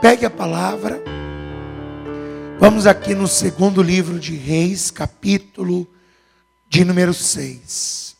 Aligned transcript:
Pegue 0.00 0.24
a 0.24 0.30
palavra. 0.30 0.98
Vamos 2.58 2.86
aqui 2.86 3.14
no 3.14 3.28
segundo 3.28 3.82
livro 3.82 4.18
de 4.18 4.34
Reis, 4.34 4.90
capítulo 4.90 5.86
de 6.70 6.86
número 6.86 7.12
6. 7.12 8.16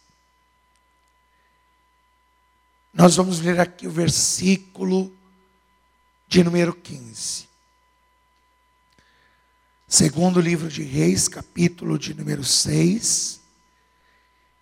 Nós 2.93 3.17
vamos 3.17 3.41
ler 3.41 3.59
aqui 3.59 3.87
o 3.87 3.91
versículo 3.91 5.11
de 6.29 6.45
número 6.45 6.75
15. 6.75 7.49
Segundo 9.89 10.39
livro 10.39 10.69
de 10.69 10.83
Reis, 10.83 11.29
capítulo 11.29 11.99
de 11.99 12.13
número 12.13 12.45
6, 12.45 13.41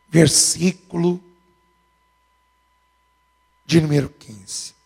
versículo 0.09 1.21
de 3.67 3.81
número 3.81 4.09
15. 4.09 4.78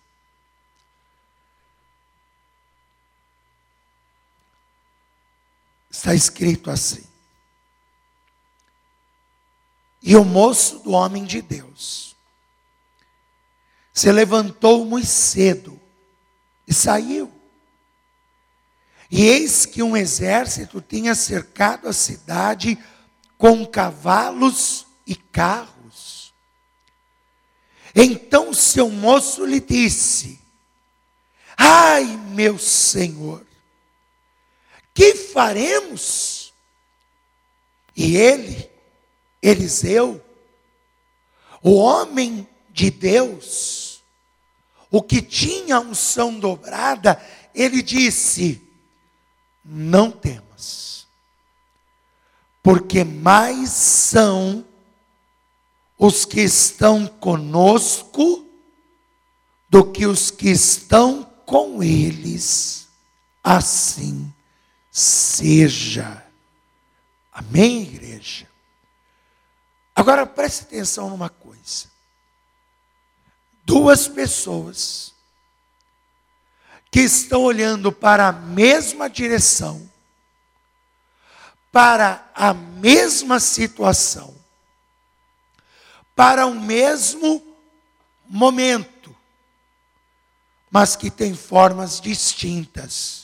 Está 5.92 6.14
escrito 6.14 6.70
assim: 6.70 7.04
E 10.02 10.16
o 10.16 10.24
moço 10.24 10.78
do 10.78 10.92
homem 10.92 11.24
de 11.24 11.42
Deus 11.42 12.16
se 13.92 14.10
levantou 14.10 14.86
muito 14.86 15.06
cedo 15.06 15.78
e 16.66 16.72
saiu. 16.72 17.30
E 19.10 19.26
eis 19.26 19.66
que 19.66 19.82
um 19.82 19.94
exército 19.94 20.80
tinha 20.80 21.14
cercado 21.14 21.86
a 21.86 21.92
cidade 21.92 22.82
com 23.36 23.66
cavalos 23.66 24.86
e 25.06 25.14
carros. 25.14 26.32
Então 27.94 28.54
seu 28.54 28.88
moço 28.88 29.44
lhe 29.44 29.60
disse: 29.60 30.40
Ai, 31.54 32.04
meu 32.30 32.58
senhor, 32.58 33.46
que 34.94 35.14
faremos? 35.14 36.52
E 37.96 38.16
ele, 38.16 38.70
Eliseu, 39.42 40.22
o 41.62 41.74
homem 41.74 42.46
de 42.70 42.90
Deus, 42.90 44.02
o 44.90 45.02
que 45.02 45.20
tinha 45.22 45.80
unção 45.80 46.38
dobrada, 46.38 47.20
ele 47.54 47.82
disse: 47.82 48.62
Não 49.64 50.10
temas, 50.10 51.06
porque 52.62 53.04
mais 53.04 53.70
são 53.70 54.66
os 55.98 56.24
que 56.24 56.40
estão 56.40 57.06
conosco 57.06 58.46
do 59.68 59.84
que 59.84 60.06
os 60.06 60.30
que 60.30 60.50
estão 60.50 61.24
com 61.46 61.82
eles. 61.82 62.88
Assim 63.44 64.32
seja. 64.92 66.22
Amém, 67.32 67.82
igreja? 67.82 68.46
Agora 69.96 70.26
preste 70.26 70.64
atenção 70.64 71.08
numa 71.08 71.30
coisa. 71.30 71.90
Duas 73.64 74.06
pessoas 74.06 75.14
que 76.90 77.00
estão 77.00 77.42
olhando 77.42 77.90
para 77.90 78.28
a 78.28 78.32
mesma 78.32 79.08
direção, 79.08 79.90
para 81.70 82.30
a 82.34 82.52
mesma 82.52 83.40
situação, 83.40 84.36
para 86.14 86.44
o 86.44 86.54
mesmo 86.54 87.42
momento, 88.28 89.16
mas 90.70 90.96
que 90.96 91.10
têm 91.10 91.34
formas 91.34 91.98
distintas 91.98 93.21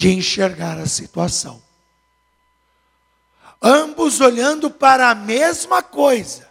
de 0.00 0.08
enxergar 0.08 0.78
a 0.78 0.86
situação. 0.86 1.62
Ambos 3.60 4.18
olhando 4.18 4.70
para 4.70 5.10
a 5.10 5.14
mesma 5.14 5.82
coisa, 5.82 6.48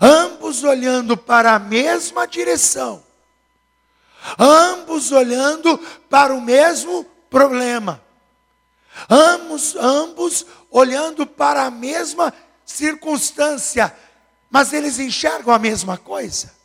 ambos 0.00 0.64
olhando 0.64 1.16
para 1.16 1.54
a 1.54 1.60
mesma 1.60 2.26
direção, 2.26 3.04
ambos 4.36 5.12
olhando 5.12 5.78
para 6.10 6.34
o 6.34 6.40
mesmo 6.40 7.04
problema, 7.30 8.02
ambos, 9.08 9.76
ambos 9.76 10.44
olhando 10.68 11.24
para 11.24 11.66
a 11.66 11.70
mesma 11.70 12.34
circunstância, 12.64 13.96
mas 14.50 14.72
eles 14.72 14.98
enxergam 14.98 15.54
a 15.54 15.58
mesma 15.60 15.96
coisa. 15.96 16.55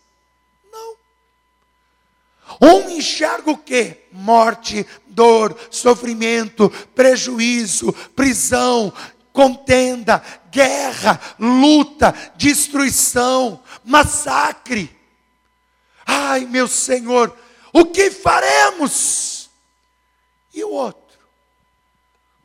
Um 2.60 2.90
enxerga 2.90 3.52
o 3.52 3.58
quê? 3.58 4.06
Morte, 4.12 4.86
dor, 5.08 5.58
sofrimento, 5.70 6.70
prejuízo, 6.94 7.94
prisão, 8.16 8.92
contenda, 9.32 10.22
guerra, 10.52 11.20
luta, 11.40 12.14
destruição, 12.36 13.62
massacre. 13.84 14.96
Ai, 16.06 16.42
meu 16.42 16.68
Senhor, 16.68 17.36
o 17.72 17.86
que 17.86 18.12
faremos? 18.12 19.50
E 20.54 20.64
o 20.64 20.72
outro? 20.72 21.02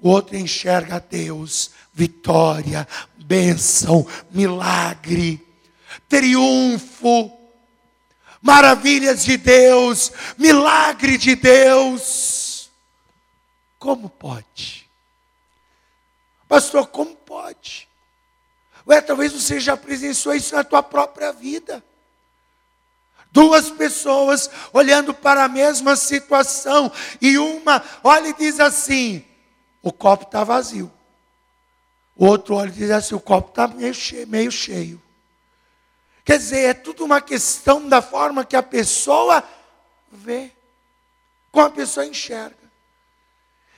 O 0.01 0.11
outro 0.11 0.37
enxerga 0.37 1.01
Deus, 1.01 1.71
vitória, 1.93 2.87
bênção, 3.17 4.07
milagre, 4.31 5.45
triunfo 6.09 7.36
maravilhas 8.47 9.25
de 9.25 9.37
Deus, 9.37 10.13
milagre 10.39 11.19
de 11.19 11.35
Deus. 11.35 12.71
Como 13.77 14.09
pode? 14.09 14.89
Pastor, 16.47 16.87
como 16.87 17.17
pode? 17.17 17.89
Ué, 18.87 19.01
talvez 19.01 19.33
você 19.33 19.59
já 19.59 19.77
presenciou 19.77 20.33
isso 20.33 20.55
na 20.55 20.63
tua 20.63 20.81
própria 20.81 21.33
vida. 21.33 21.83
Duas 23.33 23.69
pessoas 23.69 24.49
olhando 24.73 25.13
para 25.13 25.43
a 25.43 25.49
mesma 25.49 25.97
situação, 25.97 26.91
e 27.21 27.37
uma 27.37 27.83
olha 28.05 28.29
e 28.29 28.33
diz 28.33 28.61
assim: 28.61 29.25
o 29.83 29.93
copo 29.93 30.25
está 30.25 30.45
vazio. 30.45 30.91
O 32.15 32.27
outro 32.27 32.55
olha 32.55 32.69
e 32.69 32.73
diz 32.73 32.93
assim: 32.93 33.17
o 33.17 33.21
copo 33.21 33.49
está 33.49 33.67
meio 33.67 33.93
cheio, 33.93 34.27
meio 34.29 34.53
cheio. 34.53 35.03
Quer 36.27 36.39
dizer, 36.39 36.63
é 36.65 36.75
tudo 36.75 37.05
uma 37.05 37.21
questão 37.21 37.89
da 37.89 38.03
forma 38.03 38.45
que 38.45 38.57
a 38.57 38.63
pessoa 38.63 39.49
vê, 40.11 40.51
como 41.53 41.67
a 41.67 41.71
pessoa 41.71 42.05
enxerga. 42.05 42.67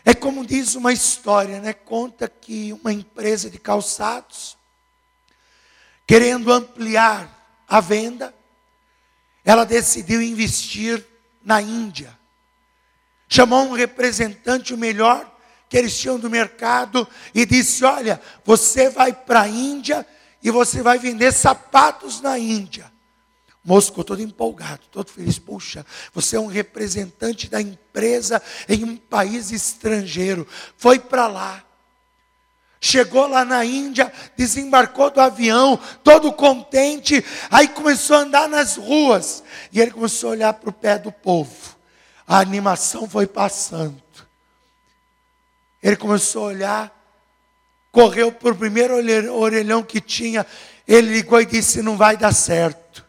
É 0.03 0.15
como 0.15 0.47
diz 0.47 0.75
uma 0.75 0.91
história, 0.91 1.61
né? 1.61 1.75
Conta 1.75 2.27
que 2.27 2.73
uma 2.73 2.91
empresa 2.91 3.51
de 3.51 3.59
calçados, 3.59 4.57
querendo 6.07 6.51
ampliar 6.51 7.63
a 7.69 7.81
venda, 7.81 8.35
ela 9.45 9.65
decidiu 9.67 10.23
investir 10.23 11.05
na 11.45 11.61
Índia. 11.61 12.19
Chamou 13.29 13.67
um 13.67 13.73
representante, 13.73 14.73
o 14.73 14.79
melhor 14.79 15.31
que 15.69 15.77
eles 15.77 15.99
tinham 15.99 16.19
do 16.19 16.31
mercado, 16.31 17.07
e 17.35 17.45
disse: 17.45 17.85
Olha, 17.85 18.19
você 18.43 18.89
vai 18.89 19.13
para 19.13 19.43
a 19.43 19.49
Índia 19.49 20.07
e 20.43 20.51
você 20.51 20.83
vai 20.83 20.99
vender 20.99 21.33
sapatos 21.33 22.21
na 22.21 22.39
Índia. 22.39 22.91
Ficou 23.83 24.03
todo 24.03 24.23
empolgado, 24.23 24.81
todo 24.91 25.11
feliz. 25.11 25.39
Puxa, 25.39 25.85
você 26.15 26.37
é 26.37 26.41
um 26.41 26.47
representante 26.47 27.51
da 27.51 27.61
empresa 27.61 28.41
em 28.67 28.83
um 28.83 28.97
país 28.97 29.53
estrangeiro. 29.53 30.49
Foi 30.77 30.99
para 30.99 31.27
lá. 31.27 31.63
Chegou 32.81 33.27
lá 33.27 33.45
na 33.45 33.65
Índia, 33.65 34.11
desembarcou 34.37 35.11
do 35.11 35.21
avião, 35.21 35.79
todo 36.03 36.33
contente. 36.33 37.23
Aí 37.51 37.69
começou 37.69 38.17
a 38.17 38.21
andar 38.21 38.49
nas 38.49 38.77
ruas. 38.77 39.45
E 39.71 39.81
ele 39.81 39.91
começou 39.91 40.31
a 40.31 40.33
olhar 40.33 40.55
para 40.55 40.71
o 40.71 40.73
pé 40.73 40.99
do 40.99 41.13
povo. 41.13 41.77
A 42.27 42.39
animação 42.39 43.09
foi 43.09 43.27
passando. 43.27 44.03
Ele 45.83 45.97
começou 45.97 46.45
a 46.45 46.49
olhar 46.49 46.98
correu 47.99 48.31
para 48.31 48.53
o 48.53 48.57
primeiro 48.57 48.95
orelhão 49.35 49.83
que 49.83 50.01
tinha, 50.01 50.47
ele 50.87 51.15
ligou 51.15 51.41
e 51.41 51.47
disse: 51.47 51.83
Não 51.83 51.97
vai 51.97 52.17
dar 52.17 52.33
certo. 52.33 53.05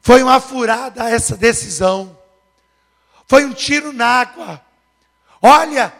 Foi 0.00 0.22
uma 0.22 0.40
furada 0.40 1.10
essa 1.10 1.36
decisão. 1.36 2.16
Foi 3.28 3.44
um 3.44 3.52
tiro 3.52 3.92
na 3.92 4.06
água. 4.06 4.64
Olha, 5.42 5.92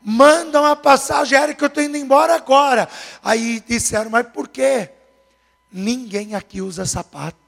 manda 0.00 0.60
uma 0.60 0.76
passagem 0.76 1.36
aérea 1.36 1.54
que 1.56 1.64
eu 1.64 1.66
estou 1.66 1.82
indo 1.82 1.96
embora 1.96 2.36
agora. 2.36 2.88
Aí 3.20 3.60
disseram: 3.66 4.10
Mas 4.10 4.28
por 4.28 4.46
quê? 4.46 4.88
Ninguém 5.72 6.36
aqui 6.36 6.62
usa 6.62 6.86
sapato. 6.86 7.47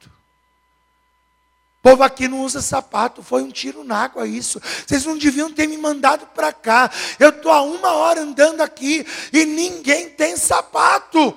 Povo 1.82 2.03
aqui 2.03 2.29
não 2.29 2.43
usa 2.43 2.61
sapato, 2.61 3.23
foi 3.23 3.43
um 3.43 3.50
tiro 3.50 3.82
na 3.82 4.03
água 4.03 4.27
isso. 4.27 4.61
Vocês 4.87 5.05
não 5.06 5.17
deviam 5.17 5.50
ter 5.50 5.67
me 5.67 5.79
mandado 5.79 6.27
para 6.27 6.53
cá. 6.53 6.91
Eu 7.19 7.31
estou 7.31 7.50
há 7.50 7.62
uma 7.62 7.93
hora 7.93 8.21
andando 8.21 8.61
aqui 8.61 9.06
e 9.32 9.47
ninguém 9.47 10.11
tem 10.11 10.37
sapato. 10.37 11.35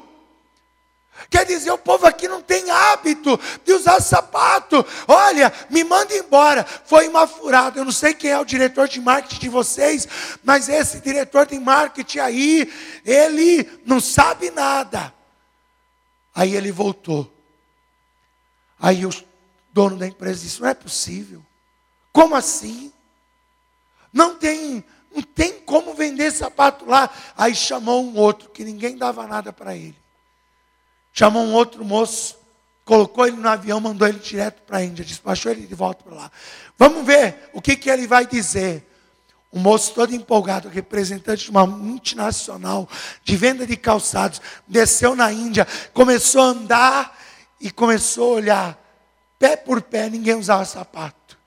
Quer 1.30 1.46
dizer, 1.46 1.72
o 1.72 1.78
povo 1.78 2.06
aqui 2.06 2.28
não 2.28 2.42
tem 2.42 2.70
hábito 2.70 3.40
de 3.64 3.72
usar 3.72 4.02
sapato. 4.02 4.86
Olha, 5.08 5.54
me 5.70 5.84
manda 5.84 6.14
embora. 6.14 6.66
Foi 6.86 7.08
uma 7.08 7.26
furada. 7.26 7.80
Eu 7.80 7.86
não 7.86 7.92
sei 7.92 8.14
quem 8.14 8.32
é 8.32 8.40
o 8.40 8.44
diretor 8.46 8.90
de 8.90 9.00
marketing 9.00 9.40
de 9.40 9.50
vocês, 9.50 10.08
mas 10.44 10.68
esse 10.68 11.00
diretor 11.00 11.46
de 11.46 11.58
marketing 11.58 12.20
aí, 12.20 12.74
ele 13.06 13.70
não 13.86 14.02
sabe 14.02 14.52
nada. 14.52 15.14
Aí 16.36 16.54
ele 16.54 16.72
voltou. 16.72 17.32
Aí 18.78 19.06
o 19.06 19.12
dono 19.74 19.98
da 19.98 20.08
empresa 20.08 20.42
disse: 20.42 20.62
Não 20.62 20.70
é 20.70 20.74
possível. 20.74 21.44
Como 22.12 22.36
assim? 22.36 22.94
Não 24.14 24.36
tem, 24.36 24.84
não 25.14 25.24
tem 25.24 25.60
como 25.62 25.96
vender 25.96 26.32
sapato 26.32 26.86
lá. 26.86 27.10
Aí 27.36 27.56
chamou 27.56 28.04
um 28.04 28.16
outro, 28.16 28.50
que 28.50 28.64
ninguém 28.64 28.96
dava 28.96 29.26
nada 29.28 29.52
para 29.52 29.76
ele. 29.76 29.98
Chamou 31.12 31.44
um 31.44 31.54
outro 31.54 31.84
moço, 31.84 32.38
colocou 32.86 33.28
ele 33.28 33.38
no 33.38 33.50
avião, 33.50 33.80
mandou 33.80 34.08
ele 34.08 34.20
direto 34.20 34.62
para 34.62 34.78
a 34.78 34.84
Índia, 34.84 35.04
despachou 35.04 35.52
ele 35.52 35.66
de 35.66 35.76
volta 35.76 36.04
para 36.04 36.16
lá. 36.16 36.32
Vamos 36.78 37.06
ver 37.06 37.50
o 37.54 37.62
que, 37.62 37.76
que 37.76 37.90
ele 37.90 38.06
vai 38.06 38.26
dizer. 38.26 38.88
O 39.52 39.60
moço 39.60 39.94
todo 39.94 40.16
empolgado, 40.16 40.68
representante 40.68 41.46
de 41.46 41.52
uma 41.52 41.68
multinacional 41.68 42.90
de 43.24 43.36
venda 43.36 43.68
de 43.68 43.78
calçados, 43.78 44.42
desceu 44.68 45.16
na 45.16 45.32
Índia, 45.32 45.68
começou 45.94 46.42
a 46.42 46.46
andar 46.46 47.20
e 47.62 47.70
começou 47.70 48.34
a 48.34 48.36
olhar, 48.38 48.83
pé 49.40 49.56
por 49.58 49.82
pé, 49.82 50.10
ninguém 50.10 50.36
usava 50.36 50.66
sapato. 50.66 51.38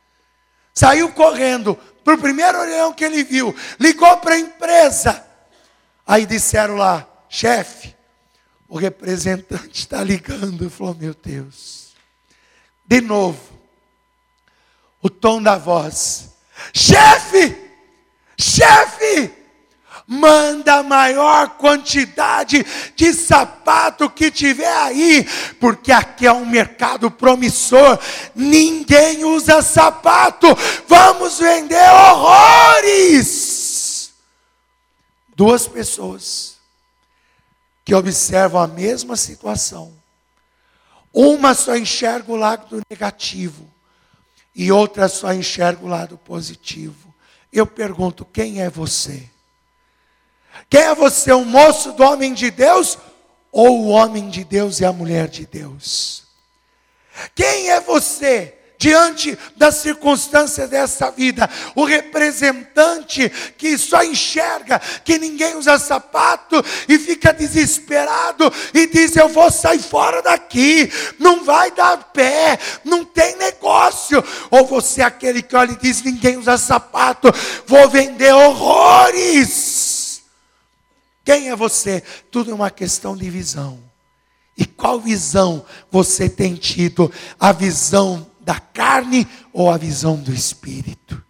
Saiu 0.74 1.12
correndo 1.12 1.74
para 2.04 2.14
o 2.14 2.18
primeiro 2.18 2.58
orelhão 2.58 2.92
que 2.92 3.04
ele 3.04 3.24
viu, 3.24 3.54
ligou 3.80 4.16
para 4.18 4.34
a 4.34 4.38
empresa. 4.38 5.24
Aí 6.06 6.26
disseram 6.26 6.76
lá, 6.76 7.06
chefe, 7.28 7.96
o 8.68 8.78
representante 8.78 9.80
está 9.80 10.02
ligando. 10.02 10.70
Falou: 10.70 10.94
Meu 10.94 11.14
Deus. 11.14 11.94
De 12.84 13.00
novo, 13.00 13.40
o 15.02 15.08
tom 15.08 15.42
da 15.42 15.56
voz: 15.56 16.30
Chefe, 16.72 17.56
chefe, 18.38 19.32
manda 20.06 20.76
a 20.76 20.82
maior 20.82 21.56
quantidade 21.56 22.64
de 22.94 23.12
sapato 23.12 24.08
que 24.08 24.30
tiver 24.30 24.72
aí, 24.72 25.26
porque 25.58 25.90
aqui 25.90 26.26
é 26.26 26.32
um 26.32 26.46
mercado 26.46 27.10
promissor. 27.10 27.98
Ninguém 28.34 29.24
usa 29.24 29.60
sapato. 29.62 30.46
Vamos 30.86 31.38
vender 31.38 31.90
horrores. 31.90 33.46
Duas 35.34 35.66
pessoas 35.66 36.56
que 37.84 37.94
observam 37.94 38.62
a 38.62 38.66
mesma 38.66 39.16
situação. 39.16 39.92
Uma 41.12 41.54
só 41.54 41.76
enxerga 41.76 42.30
o 42.30 42.36
lado 42.36 42.80
negativo 42.90 43.68
e 44.54 44.70
outra 44.70 45.08
só 45.08 45.32
enxerga 45.32 45.84
o 45.84 45.88
lado 45.88 46.16
positivo. 46.18 47.14
Eu 47.52 47.66
pergunto: 47.66 48.24
quem 48.24 48.62
é 48.62 48.70
você? 48.70 49.30
Quem 50.68 50.80
é 50.80 50.94
você, 50.94 51.32
o 51.32 51.44
moço 51.44 51.92
do 51.92 52.02
homem 52.02 52.34
de 52.34 52.50
Deus 52.50 52.98
ou 53.52 53.82
o 53.82 53.88
homem 53.88 54.28
de 54.28 54.44
Deus 54.44 54.80
e 54.80 54.84
a 54.84 54.92
mulher 54.92 55.28
de 55.28 55.46
Deus? 55.46 56.24
Quem 57.34 57.70
é 57.70 57.80
você? 57.80 58.56
diante 58.78 59.36
das 59.56 59.76
circunstâncias 59.76 60.68
dessa 60.68 61.10
vida. 61.10 61.48
O 61.74 61.84
representante 61.84 63.28
que 63.56 63.76
só 63.78 64.02
enxerga 64.02 64.80
que 65.04 65.18
ninguém 65.18 65.56
usa 65.56 65.78
sapato 65.78 66.62
e 66.88 66.98
fica 66.98 67.32
desesperado 67.32 68.52
e 68.74 68.86
diz: 68.86 69.16
Eu 69.16 69.28
vou 69.28 69.50
sair 69.50 69.82
fora 69.82 70.22
daqui, 70.22 70.90
não 71.18 71.44
vai 71.44 71.70
dar 71.70 71.96
pé, 72.12 72.58
não 72.84 73.04
tem 73.04 73.36
negócio. 73.36 74.22
Ou 74.50 74.66
você 74.66 75.02
é 75.02 75.04
aquele 75.04 75.42
que 75.42 75.56
olha 75.56 75.72
e 75.72 75.76
diz: 75.76 76.02
Ninguém 76.02 76.36
usa 76.36 76.58
sapato, 76.58 77.32
vou 77.66 77.88
vender 77.88 78.32
horrores. 78.32 79.85
Quem 81.26 81.48
é 81.50 81.56
você? 81.56 82.04
Tudo 82.30 82.52
é 82.52 82.54
uma 82.54 82.70
questão 82.70 83.16
de 83.16 83.28
visão. 83.28 83.82
E 84.56 84.64
qual 84.64 85.00
visão 85.00 85.66
você 85.90 86.28
tem 86.28 86.54
tido? 86.54 87.12
A 87.38 87.50
visão 87.50 88.30
da 88.40 88.60
carne 88.60 89.26
ou 89.52 89.68
a 89.68 89.76
visão 89.76 90.14
do 90.14 90.32
espírito. 90.32 91.20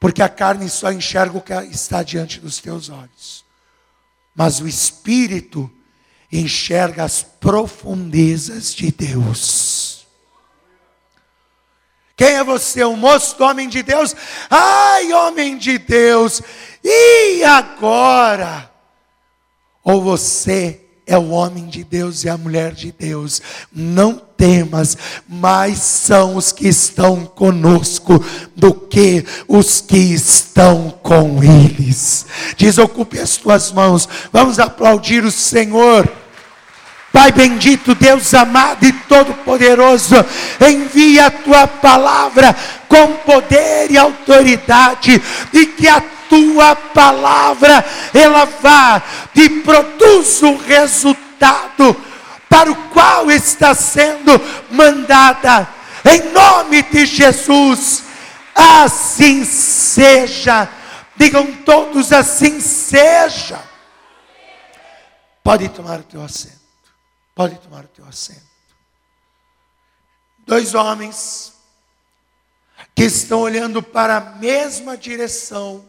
Porque 0.00 0.20
a 0.20 0.28
carne 0.28 0.68
só 0.68 0.90
enxerga 0.90 1.38
o 1.38 1.40
que 1.40 1.52
está 1.70 2.02
diante 2.02 2.40
dos 2.40 2.58
teus 2.58 2.88
olhos. 2.88 3.44
Mas 4.34 4.60
o 4.60 4.66
espírito 4.66 5.70
enxerga 6.30 7.04
as 7.04 7.22
profundezas 7.22 8.74
de 8.74 8.90
Deus. 8.90 10.06
Quem 12.16 12.34
é 12.34 12.42
você, 12.42 12.82
o 12.82 12.96
moço, 12.96 13.40
homem 13.44 13.68
de 13.68 13.80
Deus? 13.80 14.14
Ai, 14.50 15.12
homem 15.12 15.56
de 15.56 15.78
Deus, 15.78 16.42
e 16.82 17.44
agora? 17.44 18.77
Ou 19.88 20.02
você 20.02 20.82
é 21.06 21.16
o 21.16 21.30
homem 21.30 21.64
de 21.64 21.82
Deus 21.82 22.22
e 22.22 22.28
a 22.28 22.36
mulher 22.36 22.72
de 22.72 22.92
Deus. 22.92 23.40
Não 23.72 24.20
temas, 24.36 24.98
mais 25.26 25.78
são 25.78 26.36
os 26.36 26.52
que 26.52 26.68
estão 26.68 27.24
conosco 27.24 28.22
do 28.54 28.74
que 28.74 29.24
os 29.48 29.80
que 29.80 29.96
estão 29.96 30.90
com 31.02 31.42
eles. 31.42 32.26
Desocupe 32.58 33.18
as 33.18 33.38
tuas 33.38 33.72
mãos, 33.72 34.06
vamos 34.30 34.58
aplaudir 34.58 35.24
o 35.24 35.30
Senhor. 35.30 36.06
Pai 37.10 37.32
bendito, 37.32 37.94
Deus 37.94 38.34
amado 38.34 38.84
e 38.84 38.92
todo-poderoso, 38.92 40.16
envia 40.60 41.28
a 41.28 41.30
tua 41.30 41.66
palavra 41.66 42.54
com 42.86 43.14
poder 43.24 43.90
e 43.90 43.96
autoridade, 43.96 45.22
e 45.50 45.64
que 45.64 45.88
a 45.88 46.02
tua 46.28 46.76
palavra, 46.76 47.84
ela 48.14 48.44
vá 48.44 49.02
e 49.34 49.48
produz 49.60 50.42
o 50.42 50.56
resultado 50.56 51.96
para 52.48 52.70
o 52.70 52.88
qual 52.90 53.30
está 53.30 53.74
sendo 53.74 54.32
mandada. 54.70 55.68
Em 56.04 56.30
nome 56.30 56.82
de 56.82 57.06
Jesus, 57.06 58.04
assim 58.54 59.44
seja. 59.44 60.68
Digam 61.16 61.52
todos 61.64 62.12
assim 62.12 62.60
seja. 62.60 63.60
Pode 65.42 65.68
tomar 65.70 66.00
o 66.00 66.04
teu 66.04 66.22
assento. 66.22 66.58
Pode 67.34 67.58
tomar 67.58 67.84
o 67.84 67.88
teu 67.88 68.06
assento. 68.06 68.48
Dois 70.46 70.74
homens 70.74 71.52
que 72.94 73.04
estão 73.04 73.40
olhando 73.40 73.82
para 73.82 74.16
a 74.16 74.20
mesma 74.20 74.96
direção 74.96 75.87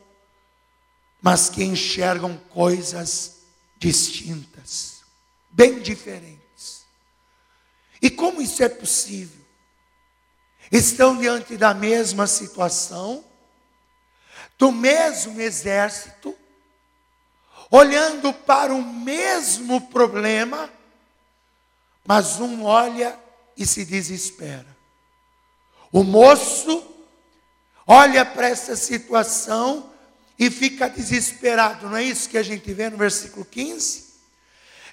mas 1.21 1.49
que 1.49 1.63
enxergam 1.63 2.37
coisas 2.49 3.39
distintas, 3.77 5.01
bem 5.49 5.79
diferentes. 5.79 6.85
E 8.01 8.09
como 8.09 8.41
isso 8.41 8.63
é 8.63 8.69
possível? 8.69 9.39
Estão 10.71 11.17
diante 11.17 11.57
da 11.57 11.73
mesma 11.73 12.27
situação, 12.27 13.23
do 14.57 14.71
mesmo 14.71 15.39
exército, 15.41 16.35
olhando 17.71 18.33
para 18.33 18.73
o 18.73 18.81
mesmo 18.81 19.89
problema, 19.89 20.69
mas 22.05 22.39
um 22.39 22.63
olha 22.63 23.17
e 23.57 23.65
se 23.65 23.85
desespera. 23.85 24.77
O 25.91 26.03
moço 26.03 26.85
olha 27.85 28.25
para 28.25 28.47
essa 28.47 28.75
situação 28.75 29.88
e 30.39 30.49
fica 30.49 30.89
desesperado. 30.89 31.89
Não 31.89 31.97
é 31.97 32.03
isso 32.03 32.29
que 32.29 32.37
a 32.37 32.43
gente 32.43 32.71
vê 32.73 32.89
no 32.89 32.97
versículo 32.97 33.43
15? 33.43 34.07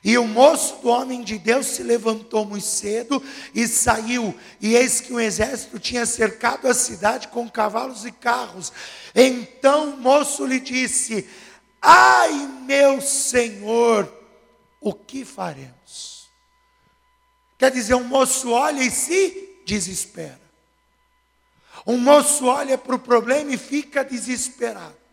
E 0.03 0.19
o 0.19 0.27
moço 0.27 0.77
do 0.83 0.89
homem 0.89 1.23
de 1.23 1.39
Deus 1.39 1.67
se 1.67 1.83
levantou 1.83 2.45
muito 2.45 2.67
cedo 2.67 3.23
e 3.55 3.67
saiu, 3.67 4.35
e 4.61 4.77
eis 4.77 5.01
que 5.01 5.13
um 5.13 5.19
exército 5.19 5.79
tinha 5.81 6.07
cercado 6.07 6.69
a 6.69 6.75
cidade 6.75 7.29
com 7.29 7.49
cavalos 7.49 8.05
e 8.05 8.13
carros. 8.13 8.73
Então 9.15 9.91
o 9.91 9.97
moço 9.97 10.45
lhe 10.45 10.61
disse: 10.61 11.29
Ai, 11.81 12.33
meu 12.67 13.01
senhor, 13.01 14.13
o 14.81 14.93
que 14.93 15.25
faremos? 15.25 16.29
Quer 17.59 17.71
dizer, 17.71 17.95
um 17.95 18.05
moço 18.05 18.51
olha 18.51 18.83
e 18.83 18.91
se 18.91 19.61
desespera. 19.65 20.41
Um 21.87 21.97
moço 21.97 22.47
olha 22.47 22.77
para 22.77 22.95
o 22.95 22.99
problema 22.99 23.53
e 23.53 23.59
fica 23.59 24.05
desesperado. 24.05 25.06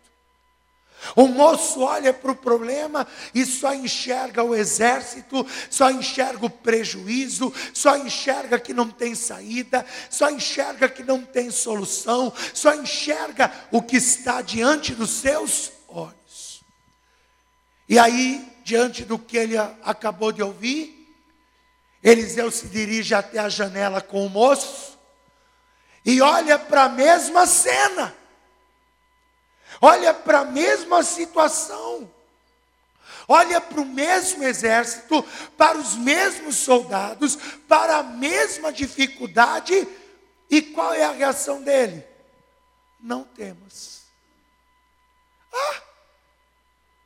O 1.16 1.28
moço 1.28 1.82
olha 1.82 2.14
para 2.14 2.32
o 2.32 2.36
problema 2.36 3.08
e 3.34 3.46
só 3.46 3.74
enxerga 3.74 4.44
o 4.44 4.56
exército, 4.56 5.46
só 5.70 5.92
enxerga 5.92 6.46
o 6.46 6.50
prejuízo, 6.50 7.54
só 7.74 7.98
enxerga 7.98 8.60
que 8.60 8.74
não 8.74 8.90
tem 8.90 9.16
saída, 9.16 9.86
só 10.10 10.30
enxerga 10.30 10.88
que 10.88 11.04
não 11.04 11.22
tem 11.22 11.52
solução, 11.52 12.32
só 12.54 12.74
enxerga 12.74 13.52
o 13.72 13.82
que 13.82 13.98
está 13.98 14.42
diante 14.42 14.94
dos 14.96 15.10
seus 15.10 15.72
olhos. 15.88 16.64
E 17.88 18.00
aí, 18.00 18.48
diante 18.64 19.04
do 19.04 19.20
que 19.20 19.38
ele 19.38 19.58
acabou 19.58 20.32
de 20.32 20.42
ouvir, 20.42 21.04
Eliseu 22.02 22.52
se 22.52 22.68
dirige 22.68 23.14
até 23.14 23.40
a 23.40 23.50
janela 23.50 24.02
com 24.02 24.26
o 24.26 24.30
moço 24.30 24.94
e 26.06 26.22
olha 26.22 26.60
para 26.60 26.84
a 26.84 26.90
mesma 26.90 27.46
cena, 27.46 28.14
olha 29.82 30.14
para 30.14 30.40
a 30.40 30.46
mesma 30.46 31.04
situação, 31.04 32.12
olha 33.28 33.60
para 33.62 33.82
o 33.82 33.86
mesmo 33.86 34.44
exército, 34.44 35.24
para 35.58 35.78
os 35.78 35.96
mesmos 35.96 36.56
soldados, 36.56 37.36
para 37.68 37.98
a 37.98 38.04
mesma 38.04 38.72
dificuldade, 38.72 39.88
e 40.50 40.62
qual 40.62 40.94
é 40.94 41.04
a 41.04 41.12
reação 41.12 41.62
dele? 41.62 42.06
Não 43.00 43.24
temas. 43.24 44.04
Ah, 45.54 45.82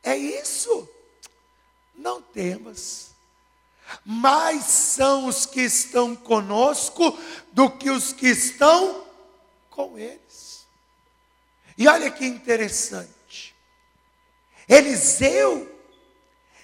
é 0.02 0.16
isso? 0.16 0.88
Não 1.94 2.22
temas 2.22 3.08
mais 4.04 4.64
são 4.64 5.26
os 5.26 5.46
que 5.46 5.62
estão 5.62 6.14
conosco 6.14 7.18
do 7.52 7.70
que 7.70 7.90
os 7.90 8.12
que 8.12 8.28
estão 8.28 9.04
com 9.70 9.98
eles. 9.98 10.27
E 11.78 11.86
olha 11.86 12.10
que 12.10 12.26
interessante. 12.26 13.54
Eliseu, 14.68 15.72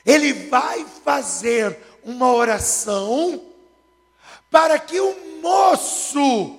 ele 0.05 0.33
vai 0.49 0.85
fazer 1.05 1.79
uma 2.03 2.33
oração 2.33 3.51
para 4.51 4.79
que 4.79 5.01
o 5.01 5.41
moço 5.41 6.59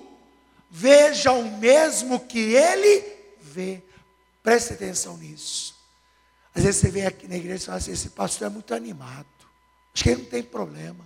veja 0.71 1.33
o 1.33 1.57
mesmo 1.57 2.19
que 2.19 2.55
ele 2.55 3.03
vê. 3.41 3.83
Preste 4.41 4.73
atenção 4.73 5.17
nisso. 5.17 5.75
Às 6.53 6.63
vezes 6.63 6.79
você 6.79 6.89
vem 6.89 7.05
aqui 7.05 7.27
na 7.27 7.35
igreja 7.35 7.63
e 7.63 7.65
fala 7.65 7.77
assim: 7.77 7.91
esse 7.91 8.09
pastor 8.09 8.47
é 8.47 8.49
muito 8.49 8.73
animado. 8.73 9.27
Acho 9.93 10.03
que 10.03 10.09
ele 10.09 10.23
não 10.23 10.29
tem 10.29 10.41
problema. 10.41 11.05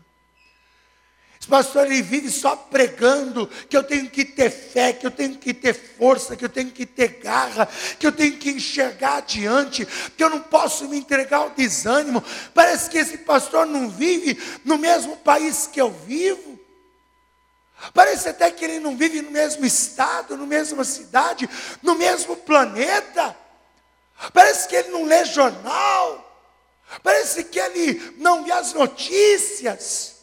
Esse 1.40 1.48
pastor 1.48 1.86
ele 1.86 2.02
vive 2.02 2.30
só 2.30 2.54
pregando 2.54 3.48
que 3.70 3.78
eu 3.78 3.82
tenho 3.82 4.10
que 4.10 4.26
ter 4.26 4.50
fé, 4.50 4.92
que 4.92 5.08
eu 5.08 5.12
tenho 5.12 5.38
que 5.38 5.54
ter 5.54 5.74
força, 5.74 6.36
que 6.36 6.44
eu 6.44 6.50
tenho 6.50 6.70
que 6.70 6.86
ter 6.86 7.20
garra, 7.22 7.66
que 7.98 8.06
eu 8.06 8.12
tenho 8.12 8.38
que 8.38 8.50
enxergar 8.50 9.20
adiante, 9.20 9.88
que 10.18 10.24
eu 10.24 10.30
não 10.30 10.42
posso 10.42 10.90
me 10.90 10.98
entregar 10.98 11.38
ao 11.38 11.52
desânimo. 11.52 12.22
Parece 12.54 12.90
que 12.90 12.98
esse 12.98 13.20
pastor 13.20 13.66
não 13.66 13.90
vive 13.90 14.38
no 14.66 14.78
mesmo 14.78 15.16
país 15.16 15.66
que 15.66 15.80
eu 15.80 15.90
vivo. 16.06 16.60
Parece 17.94 18.28
até 18.28 18.52
que 18.52 18.66
ele 18.66 18.82
não 18.82 18.98
vive 18.98 19.22
no 19.22 19.32
mesmo 19.32 19.66
estado, 19.66 20.36
na 20.36 20.46
mesma 20.46 20.84
cidade, 20.84 21.50
no 21.82 21.96
mesmo 21.96 22.36
planeta. 22.36 23.34
Parece 24.34 24.68
que 24.68 24.76
ele 24.76 24.90
não 24.90 25.06
lê 25.06 25.24
jornal. 25.24 26.26
Parece 27.02 27.46
que 27.46 27.58
ele 27.58 28.16
não 28.18 28.44
vê 28.44 28.52
as 28.52 28.74
notícias. 28.74 30.19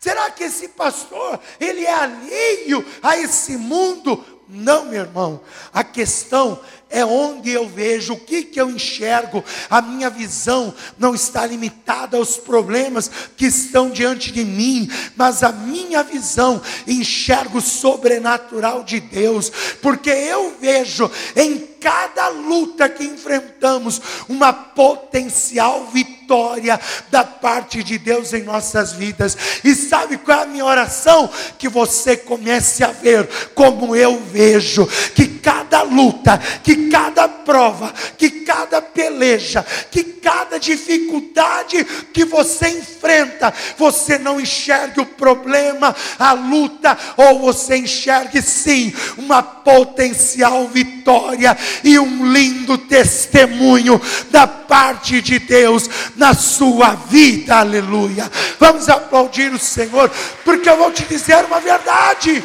Será 0.00 0.30
que 0.30 0.44
esse 0.44 0.68
pastor, 0.68 1.40
ele 1.58 1.84
é 1.84 1.92
alheio 1.92 2.84
a 3.02 3.16
esse 3.16 3.56
mundo? 3.56 4.24
Não, 4.48 4.86
meu 4.86 5.02
irmão. 5.02 5.40
A 5.74 5.84
questão 5.84 6.58
é 6.88 7.04
onde 7.04 7.50
eu 7.50 7.68
vejo, 7.68 8.14
o 8.14 8.20
que, 8.20 8.44
que 8.44 8.58
eu 8.58 8.70
enxergo. 8.70 9.44
A 9.68 9.82
minha 9.82 10.08
visão 10.08 10.74
não 10.98 11.14
está 11.14 11.44
limitada 11.44 12.16
aos 12.16 12.38
problemas 12.38 13.10
que 13.36 13.46
estão 13.46 13.90
diante 13.90 14.32
de 14.32 14.44
mim, 14.44 14.90
mas 15.16 15.42
a 15.42 15.52
minha 15.52 16.02
visão 16.02 16.62
enxergo 16.86 17.58
o 17.58 17.62
sobrenatural 17.62 18.84
de 18.84 19.00
Deus, 19.00 19.52
porque 19.82 20.10
eu 20.10 20.56
vejo 20.58 21.10
em 21.36 21.58
cada 21.80 22.28
luta 22.28 22.88
que 22.88 23.04
enfrentamos 23.04 24.00
uma 24.28 24.52
potencial 24.52 25.86
vitória 25.92 26.78
da 27.10 27.24
parte 27.24 27.82
de 27.82 27.98
Deus 27.98 28.32
em 28.32 28.42
nossas 28.42 28.92
vidas. 28.92 29.36
E 29.64 29.74
sabe 29.74 30.18
qual 30.18 30.40
é 30.40 30.42
a 30.42 30.46
minha 30.46 30.64
oração? 30.64 31.30
Que 31.58 31.68
você 31.68 32.16
comece 32.16 32.84
a 32.84 32.92
ver 32.92 33.28
como 33.54 33.96
eu 33.96 34.20
vejo, 34.20 34.86
que 35.14 35.26
cada 35.26 35.82
luta, 35.82 36.38
que 36.62 36.88
cada 36.90 37.28
prova, 37.28 37.92
que 38.16 38.30
cada 38.30 38.82
peleja, 38.82 39.64
que 39.90 40.04
cada 40.04 40.58
dificuldade 40.58 41.84
que 42.12 42.24
você 42.24 42.68
enfrenta, 42.68 43.52
você 43.76 44.18
não 44.18 44.40
enxergue 44.40 45.00
o 45.00 45.06
problema, 45.06 45.94
a 46.18 46.32
luta, 46.32 46.96
ou 47.16 47.40
você 47.40 47.76
enxergue 47.76 48.42
sim 48.42 48.92
uma 49.16 49.42
potencial 49.42 50.66
vitória 50.68 51.56
e 51.84 51.98
um 51.98 52.32
lindo 52.32 52.78
testemunho 52.78 54.00
da 54.30 54.46
parte 54.46 55.20
de 55.20 55.38
Deus 55.38 55.88
na 56.16 56.34
sua 56.34 56.94
vida, 56.94 57.56
aleluia. 57.56 58.30
Vamos 58.58 58.88
aplaudir 58.88 59.52
o 59.52 59.58
Senhor, 59.58 60.10
porque 60.44 60.68
eu 60.68 60.76
vou 60.76 60.92
te 60.92 61.04
dizer 61.04 61.44
uma 61.44 61.60
verdade. 61.60 62.42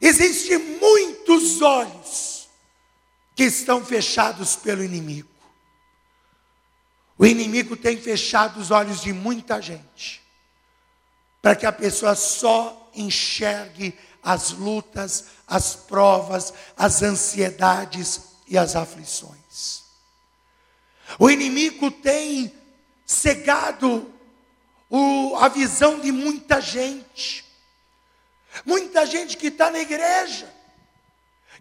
Existem 0.00 0.58
muitos 0.58 1.62
olhos 1.62 2.48
que 3.36 3.44
estão 3.44 3.84
fechados 3.84 4.56
pelo 4.56 4.82
inimigo. 4.82 5.28
O 7.16 7.24
inimigo 7.24 7.76
tem 7.76 7.96
fechado 7.96 8.58
os 8.58 8.72
olhos 8.72 9.00
de 9.00 9.12
muita 9.12 9.62
gente, 9.62 10.20
para 11.40 11.54
que 11.54 11.64
a 11.64 11.70
pessoa 11.70 12.16
só 12.16 12.81
enxergue 12.94 13.98
as 14.22 14.50
lutas, 14.50 15.26
as 15.46 15.74
provas, 15.74 16.52
as 16.76 17.02
ansiedades 17.02 18.20
e 18.46 18.56
as 18.56 18.76
aflições. 18.76 19.82
O 21.18 21.30
inimigo 21.30 21.90
tem 21.90 22.52
cegado 23.04 24.12
o, 24.88 25.36
a 25.36 25.48
visão 25.48 26.00
de 26.00 26.12
muita 26.12 26.60
gente. 26.60 27.44
Muita 28.64 29.06
gente 29.06 29.36
que 29.36 29.46
está 29.46 29.70
na 29.70 29.78
igreja, 29.78 30.52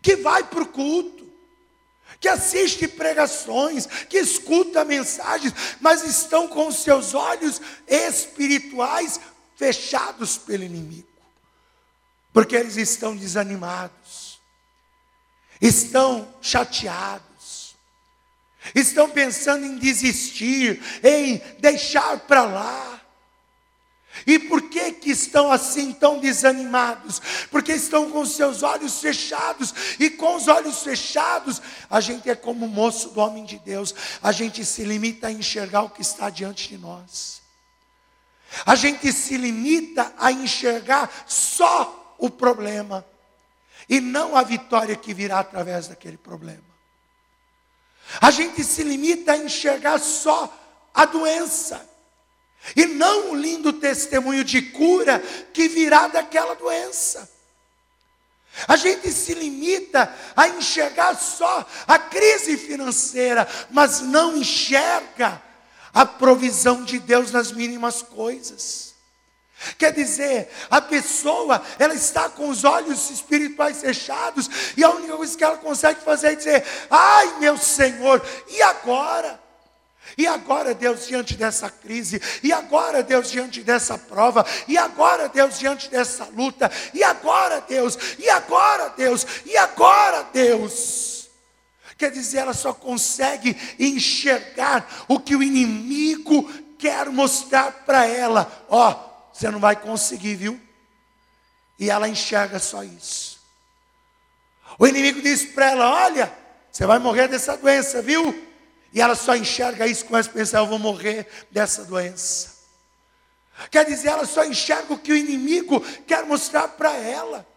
que 0.01 0.17
vai 0.17 0.43
para 0.43 0.63
o 0.63 0.67
culto, 0.67 1.31
que 2.19 2.27
assiste 2.27 2.88
pregações, 2.88 3.85
que 3.85 4.17
escuta 4.17 4.83
mensagens, 4.83 5.53
mas 5.79 6.03
estão 6.03 6.47
com 6.47 6.71
seus 6.71 7.13
olhos 7.13 7.61
espirituais 7.88 9.19
fechados 9.55 10.38
pelo 10.38 10.63
inimigo, 10.63 11.07
porque 12.33 12.55
eles 12.55 12.77
estão 12.77 13.15
desanimados, 13.15 14.39
estão 15.59 16.33
chateados, 16.41 17.75
estão 18.73 19.09
pensando 19.09 19.65
em 19.65 19.77
desistir, 19.77 20.81
em 21.03 21.38
deixar 21.59 22.19
para 22.21 22.43
lá. 22.43 23.01
E 24.27 24.38
por 24.38 24.69
que 24.69 24.91
que 24.91 25.09
estão 25.09 25.51
assim 25.51 25.93
tão 25.93 26.19
desanimados? 26.19 27.21
Porque 27.50 27.71
estão 27.71 28.11
com 28.11 28.25
seus 28.25 28.61
olhos 28.61 29.00
fechados, 29.00 29.73
e 30.00 30.09
com 30.09 30.35
os 30.35 30.47
olhos 30.47 30.83
fechados, 30.83 31.61
a 31.89 32.00
gente 32.01 32.29
é 32.29 32.35
como 32.35 32.65
o 32.65 32.69
moço 32.69 33.09
do 33.09 33.19
homem 33.19 33.45
de 33.45 33.57
Deus, 33.59 33.95
a 34.21 34.31
gente 34.31 34.65
se 34.65 34.83
limita 34.83 35.27
a 35.27 35.31
enxergar 35.31 35.83
o 35.83 35.89
que 35.89 36.01
está 36.01 36.29
diante 36.29 36.69
de 36.69 36.77
nós. 36.77 37.41
A 38.65 38.75
gente 38.75 39.11
se 39.13 39.38
limita 39.38 40.13
a 40.17 40.31
enxergar 40.31 41.09
só 41.25 42.00
o 42.22 42.30
problema 42.30 43.06
e 43.90 44.00
não 44.00 44.38
a 44.38 44.44
vitória 44.44 44.96
que 44.96 45.13
virá 45.13 45.40
através 45.40 45.88
daquele 45.88 46.18
problema. 46.18 46.63
A 48.22 48.30
gente 48.32 48.63
se 48.63 48.84
limita 48.84 49.34
a 49.34 49.38
enxergar 49.38 50.00
só 50.00 50.54
a 50.94 51.06
doença 51.06 51.90
e 52.75 52.86
não 52.86 53.32
o 53.32 53.36
lindo 53.36 53.74
testemunho 53.74 54.44
de 54.44 54.62
cura 54.62 55.20
que 55.51 55.68
virá 55.68 56.08
daquela 56.08 56.54
doença. 56.54 57.30
A 58.68 58.75
gente 58.75 59.12
se 59.12 59.34
limita 59.34 60.13
a 60.36 60.48
enxergar 60.48 61.16
só 61.16 61.66
a 61.88 61.98
crise 61.98 62.58
financeira, 62.58 63.48
mas 63.72 64.01
não 64.01 64.38
enxerga 64.38 65.42
a 65.94 66.06
provisão 66.06 66.84
de 66.84 67.00
Deus 67.00 67.32
nas 67.32 67.51
mínimas 67.51 68.01
coisas. 68.01 68.90
Quer 69.77 69.94
dizer, 69.94 70.50
a 70.70 70.82
pessoa, 70.82 71.62
ela 71.77 71.94
está 71.94 72.30
com 72.30 72.50
os 72.50 72.63
olhos 72.63 73.10
espirituais 73.10 73.82
fechados, 73.82 74.50
e 74.75 74.84
a 74.84 74.89
única 74.89 75.15
coisa 75.15 75.38
que 75.38 75.44
ela 75.44 75.58
consegue 75.58 76.01
fazer 76.01 76.27
é 76.27 76.36
dizer: 76.36 76.65
Ai 76.89 77.39
meu 77.39 77.58
Senhor, 77.58 78.22
e 78.50 78.62
agora? 78.62 79.39
E 80.18 80.27
agora, 80.27 80.74
Deus, 80.74 81.08
diante 81.08 81.36
dessa 81.36 81.70
crise, 81.70 82.22
e 82.44 82.51
agora, 82.51 83.01
Deus, 83.01 83.32
diante 83.32 83.62
dessa 83.62 83.98
prova, 83.98 84.46
e 84.68 84.77
agora, 84.77 85.30
Deus, 85.30 85.58
diante 85.58 85.89
dessa 85.89 86.25
luta, 86.25 86.70
e 86.94 87.03
agora, 87.03 87.62
Deus, 87.62 87.98
e 88.20 88.30
agora, 88.30 88.89
Deus, 88.89 89.25
e 89.46 89.56
agora, 89.56 90.24
Deus. 90.34 91.30
Quer 91.98 92.12
dizer, 92.12 92.39
ela 92.39 92.53
só 92.53 92.74
consegue 92.74 93.56
enxergar 93.80 95.06
o 95.08 95.20
que 95.20 95.36
o 95.36 95.44
inimigo 95.44 96.50
quer 96.77 97.06
mostrar 97.10 97.72
para 97.86 98.06
ela. 98.06 98.65
Ó, 98.68 99.11
você 99.41 99.50
não 99.50 99.60
vai 99.60 99.75
conseguir, 99.75 100.36
viu? 100.36 100.62
E 101.79 101.89
ela 101.89 102.07
enxerga 102.07 102.60
só 102.60 102.83
isso. 102.83 103.39
O 104.77 104.86
inimigo 104.86 105.19
diz 105.19 105.43
para 105.43 105.71
ela: 105.71 105.91
Olha, 106.05 106.31
você 106.71 106.86
vai 106.86 107.00
morrer 107.00 107.27
dessa 107.27 107.57
doença, 107.57 108.03
viu? 108.03 108.48
E 108.93 109.01
ela 109.01 109.15
só 109.15 109.36
enxerga 109.36 109.88
isso, 109.88 110.05
começa 110.05 110.29
a 110.29 110.33
pensar: 110.33 110.60
eu 110.60 110.67
vou 110.67 110.77
morrer 110.77 111.27
dessa 111.50 111.83
doença. 111.83 112.51
Quer 113.71 113.83
dizer, 113.86 114.10
ela 114.10 114.27
só 114.27 114.45
enxerga 114.45 114.93
o 114.93 114.98
que 114.98 115.12
o 115.12 115.17
inimigo 115.17 115.81
quer 116.05 116.24
mostrar 116.24 116.67
para 116.67 116.95
ela. 116.95 117.48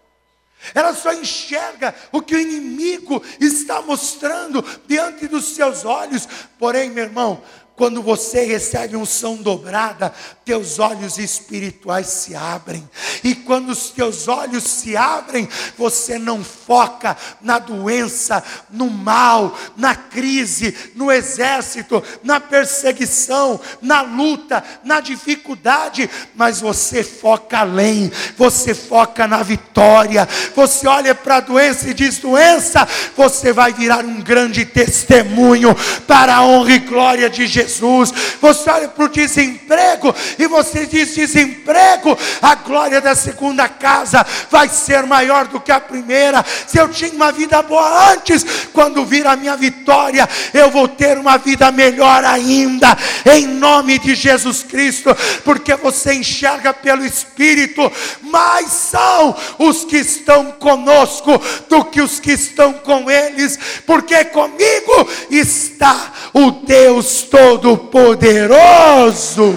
Ela 0.74 0.94
só 0.94 1.12
enxerga 1.12 1.94
o 2.10 2.22
que 2.22 2.34
o 2.34 2.40
inimigo 2.40 3.22
está 3.38 3.82
mostrando 3.82 4.62
diante 4.86 5.26
dos 5.26 5.54
seus 5.54 5.84
olhos. 5.84 6.26
Porém, 6.58 6.88
meu 6.88 7.04
irmão, 7.04 7.42
quando 7.76 8.00
você 8.02 8.44
recebe 8.44 8.96
unção 8.96 9.34
dobrada, 9.36 10.14
teus 10.44 10.78
olhos 10.78 11.18
espirituais 11.18 12.06
se 12.06 12.34
abrem. 12.34 12.88
E 13.24 13.34
quando 13.34 13.70
os 13.70 13.90
teus 13.90 14.28
olhos 14.28 14.62
se 14.62 14.96
abrem, 14.96 15.48
você 15.76 16.16
não 16.16 16.44
foca 16.44 17.16
na 17.40 17.58
doença, 17.58 18.44
no 18.70 18.88
mal, 18.88 19.58
na 19.76 19.96
crise, 19.96 20.92
no 20.94 21.10
exército, 21.10 22.00
na 22.22 22.38
perseguição, 22.38 23.60
na 23.82 24.02
luta, 24.02 24.62
na 24.84 25.00
dificuldade, 25.00 26.08
mas 26.36 26.60
você 26.60 27.02
foca 27.02 27.58
além, 27.58 28.10
você 28.36 28.72
foca 28.72 29.26
na 29.26 29.42
vitória. 29.42 30.28
Você 30.54 30.86
olha 30.86 31.14
para 31.14 31.36
a 31.36 31.40
doença 31.40 31.90
e 31.90 31.94
diz: 31.94 32.18
doença, 32.18 32.86
você 33.16 33.52
vai 33.52 33.72
virar 33.72 34.04
um 34.04 34.20
grande 34.20 34.64
testemunho 34.64 35.74
para 36.06 36.36
a 36.36 36.44
honra 36.44 36.72
e 36.72 36.78
glória 36.78 37.28
de 37.28 37.48
Jesus. 37.48 37.63
Jesus. 37.64 38.12
Você 38.40 38.70
olha 38.70 38.88
para 38.88 39.04
o 39.04 39.08
desemprego 39.08 40.14
e 40.38 40.46
você 40.46 40.86
diz: 40.86 41.14
desemprego, 41.14 42.16
a 42.40 42.54
glória 42.54 43.00
da 43.00 43.14
segunda 43.14 43.68
casa 43.68 44.24
vai 44.50 44.68
ser 44.68 45.04
maior 45.04 45.46
do 45.46 45.60
que 45.60 45.72
a 45.72 45.80
primeira. 45.80 46.44
Se 46.66 46.78
eu 46.78 46.88
tinha 46.88 47.12
uma 47.12 47.32
vida 47.32 47.60
boa 47.62 48.12
antes, 48.12 48.44
quando 48.72 49.04
vir 49.04 49.26
a 49.26 49.36
minha 49.36 49.56
vitória, 49.56 50.28
eu 50.52 50.70
vou 50.70 50.86
ter 50.86 51.18
uma 51.18 51.36
vida 51.38 51.70
melhor 51.72 52.24
ainda, 52.24 52.96
em 53.32 53.46
nome 53.46 53.98
de 53.98 54.14
Jesus 54.14 54.62
Cristo, 54.62 55.14
porque 55.44 55.74
você 55.76 56.14
enxerga 56.14 56.72
pelo 56.72 57.04
Espírito, 57.04 57.90
mais 58.22 58.70
são 58.70 59.34
os 59.58 59.84
que 59.84 59.96
estão 59.96 60.52
conosco 60.52 61.40
do 61.68 61.84
que 61.84 62.00
os 62.00 62.20
que 62.20 62.32
estão 62.32 62.72
com 62.74 63.10
eles, 63.10 63.58
porque 63.86 64.24
comigo 64.26 65.08
está 65.30 66.12
o 66.32 66.50
Deus 66.50 67.22
todo 67.22 67.53
Todo-Poderoso. 67.54 69.52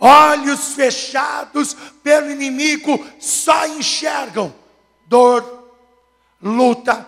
Olhos 0.00 0.74
fechados 0.74 1.74
pelo 2.02 2.30
inimigo 2.30 3.04
só 3.18 3.66
enxergam 3.66 4.54
dor, 5.06 5.74
luta, 6.40 7.06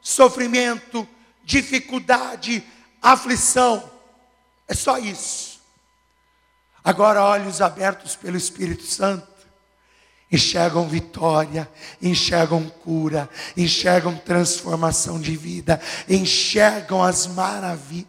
sofrimento, 0.00 1.08
dificuldade, 1.44 2.62
aflição. 3.00 3.90
É 4.68 4.74
só 4.74 4.98
isso. 4.98 5.62
Agora, 6.84 7.24
olhos 7.24 7.62
abertos 7.62 8.16
pelo 8.16 8.36
Espírito 8.36 8.82
Santo 8.82 9.31
enxergam 10.32 10.88
vitória, 10.88 11.70
enxergam 12.00 12.66
cura, 12.68 13.28
enxergam 13.54 14.16
transformação 14.16 15.20
de 15.20 15.36
vida, 15.36 15.78
enxergam 16.08 17.02
as 17.02 17.26
maravi 17.26 18.06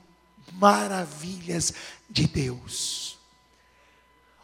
maravilhas 0.53 1.73
de 2.09 2.25
Deus. 2.25 3.19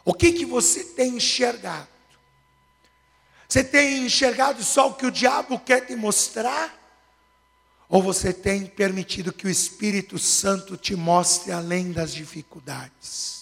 O 0.04 0.12
que 0.12 0.32
que 0.32 0.44
você 0.44 0.84
tem 0.84 1.16
enxergado? 1.16 1.88
Você 3.48 3.64
tem 3.64 4.04
enxergado 4.04 4.62
só 4.62 4.90
o 4.90 4.94
que 4.94 5.06
o 5.06 5.10
diabo 5.10 5.58
quer 5.58 5.86
te 5.86 5.96
mostrar? 5.96 6.78
Ou 7.88 8.02
você 8.02 8.32
tem 8.32 8.66
permitido 8.66 9.32
que 9.32 9.46
o 9.46 9.50
Espírito 9.50 10.18
Santo 10.18 10.76
te 10.76 10.94
mostre 10.94 11.50
além 11.50 11.90
das 11.90 12.12
dificuldades? 12.12 13.39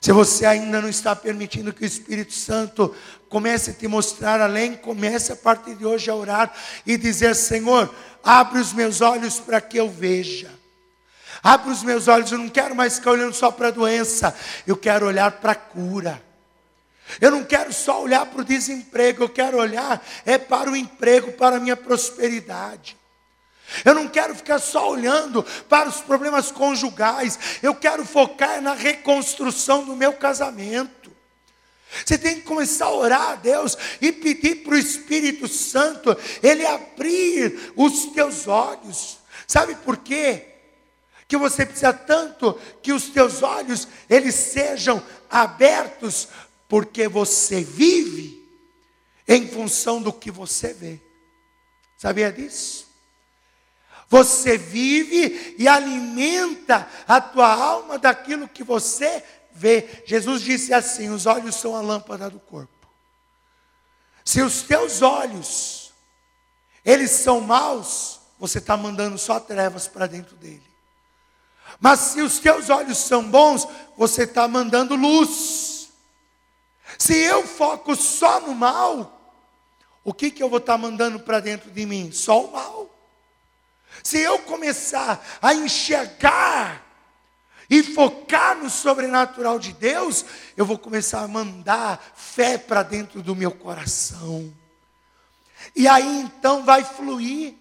Se 0.00 0.12
você 0.12 0.46
ainda 0.46 0.80
não 0.80 0.88
está 0.88 1.14
permitindo 1.14 1.74
que 1.74 1.82
o 1.82 1.86
Espírito 1.86 2.32
Santo 2.32 2.94
comece 3.28 3.70
a 3.70 3.74
te 3.74 3.86
mostrar 3.86 4.40
além, 4.40 4.74
comece 4.74 5.32
a 5.32 5.36
partir 5.36 5.74
de 5.74 5.84
hoje 5.84 6.10
a 6.10 6.14
orar 6.14 6.52
e 6.86 6.96
dizer: 6.96 7.36
Senhor, 7.36 7.94
abre 8.24 8.58
os 8.58 8.72
meus 8.72 9.02
olhos 9.02 9.38
para 9.38 9.60
que 9.60 9.76
eu 9.76 9.90
veja. 9.90 10.50
Abre 11.42 11.70
os 11.70 11.82
meus 11.82 12.08
olhos, 12.08 12.32
eu 12.32 12.38
não 12.38 12.48
quero 12.48 12.74
mais 12.74 12.96
ficar 12.96 13.12
olhando 13.12 13.34
só 13.34 13.50
para 13.50 13.68
a 13.68 13.70
doença, 13.70 14.34
eu 14.66 14.76
quero 14.76 15.06
olhar 15.06 15.32
para 15.32 15.52
a 15.52 15.54
cura. 15.54 16.22
Eu 17.20 17.30
não 17.30 17.44
quero 17.44 17.72
só 17.72 18.02
olhar 18.02 18.24
para 18.24 18.40
o 18.40 18.44
desemprego, 18.44 19.24
eu 19.24 19.28
quero 19.28 19.58
olhar 19.58 20.04
é 20.24 20.38
para 20.38 20.70
o 20.70 20.76
emprego, 20.76 21.32
para 21.32 21.56
a 21.56 21.60
minha 21.60 21.76
prosperidade. 21.76 22.96
Eu 23.84 23.94
não 23.94 24.08
quero 24.08 24.34
ficar 24.34 24.58
só 24.58 24.90
olhando 24.90 25.42
para 25.68 25.88
os 25.88 26.00
problemas 26.00 26.50
conjugais. 26.50 27.38
Eu 27.62 27.74
quero 27.74 28.04
focar 28.04 28.60
na 28.60 28.74
reconstrução 28.74 29.84
do 29.84 29.96
meu 29.96 30.12
casamento. 30.14 31.10
Você 32.04 32.16
tem 32.16 32.36
que 32.36 32.42
começar 32.42 32.86
a 32.86 32.94
orar 32.94 33.30
a 33.30 33.34
Deus 33.34 33.76
e 34.00 34.12
pedir 34.12 34.56
para 34.56 34.74
o 34.74 34.78
Espírito 34.78 35.48
Santo 35.48 36.16
ele 36.42 36.64
abrir 36.64 37.72
os 37.74 38.06
teus 38.06 38.46
olhos. 38.46 39.18
Sabe 39.46 39.74
por 39.76 39.96
quê? 39.96 40.46
Que 41.26 41.36
você 41.36 41.66
precisa 41.66 41.92
tanto 41.92 42.58
que 42.82 42.92
os 42.92 43.08
teus 43.08 43.42
olhos 43.42 43.88
eles 44.08 44.34
sejam 44.34 45.02
abertos 45.28 46.28
porque 46.68 47.08
você 47.08 47.62
vive 47.62 48.40
em 49.26 49.48
função 49.48 50.00
do 50.00 50.12
que 50.12 50.30
você 50.30 50.72
vê. 50.72 51.00
Sabia 51.98 52.32
disso? 52.32 52.89
Você 54.10 54.58
vive 54.58 55.54
e 55.56 55.68
alimenta 55.68 56.86
a 57.06 57.20
tua 57.20 57.54
alma 57.54 57.96
daquilo 57.96 58.48
que 58.48 58.64
você 58.64 59.24
vê. 59.52 60.02
Jesus 60.04 60.42
disse 60.42 60.74
assim: 60.74 61.08
os 61.10 61.26
olhos 61.26 61.54
são 61.54 61.76
a 61.76 61.80
lâmpada 61.80 62.28
do 62.28 62.40
corpo. 62.40 62.88
Se 64.24 64.42
os 64.42 64.62
teus 64.62 65.00
olhos 65.00 65.92
eles 66.84 67.12
são 67.12 67.40
maus, 67.40 68.18
você 68.36 68.58
está 68.58 68.76
mandando 68.76 69.16
só 69.16 69.38
trevas 69.38 69.86
para 69.86 70.08
dentro 70.08 70.34
dele. 70.34 70.68
Mas 71.78 72.00
se 72.00 72.20
os 72.20 72.40
teus 72.40 72.68
olhos 72.68 72.98
são 72.98 73.30
bons, 73.30 73.66
você 73.96 74.24
está 74.24 74.48
mandando 74.48 74.96
luz. 74.96 75.88
Se 76.98 77.16
eu 77.16 77.46
foco 77.46 77.94
só 77.94 78.40
no 78.40 78.56
mal, 78.56 79.38
o 80.02 80.12
que, 80.12 80.32
que 80.32 80.42
eu 80.42 80.48
vou 80.48 80.58
estar 80.58 80.72
tá 80.72 80.78
mandando 80.78 81.20
para 81.20 81.38
dentro 81.38 81.70
de 81.70 81.86
mim? 81.86 82.10
Só 82.10 82.44
o 82.44 82.52
mal. 82.52 82.99
Se 84.02 84.18
eu 84.18 84.38
começar 84.40 85.24
a 85.40 85.54
enxergar 85.54 86.86
e 87.68 87.82
focar 87.82 88.56
no 88.56 88.68
sobrenatural 88.68 89.58
de 89.58 89.72
Deus, 89.72 90.24
eu 90.56 90.66
vou 90.66 90.76
começar 90.76 91.22
a 91.22 91.28
mandar 91.28 92.12
fé 92.16 92.58
para 92.58 92.82
dentro 92.82 93.22
do 93.22 93.36
meu 93.36 93.52
coração. 93.52 94.52
E 95.76 95.86
aí 95.86 96.20
então 96.22 96.64
vai 96.64 96.84
fluir. 96.84 97.54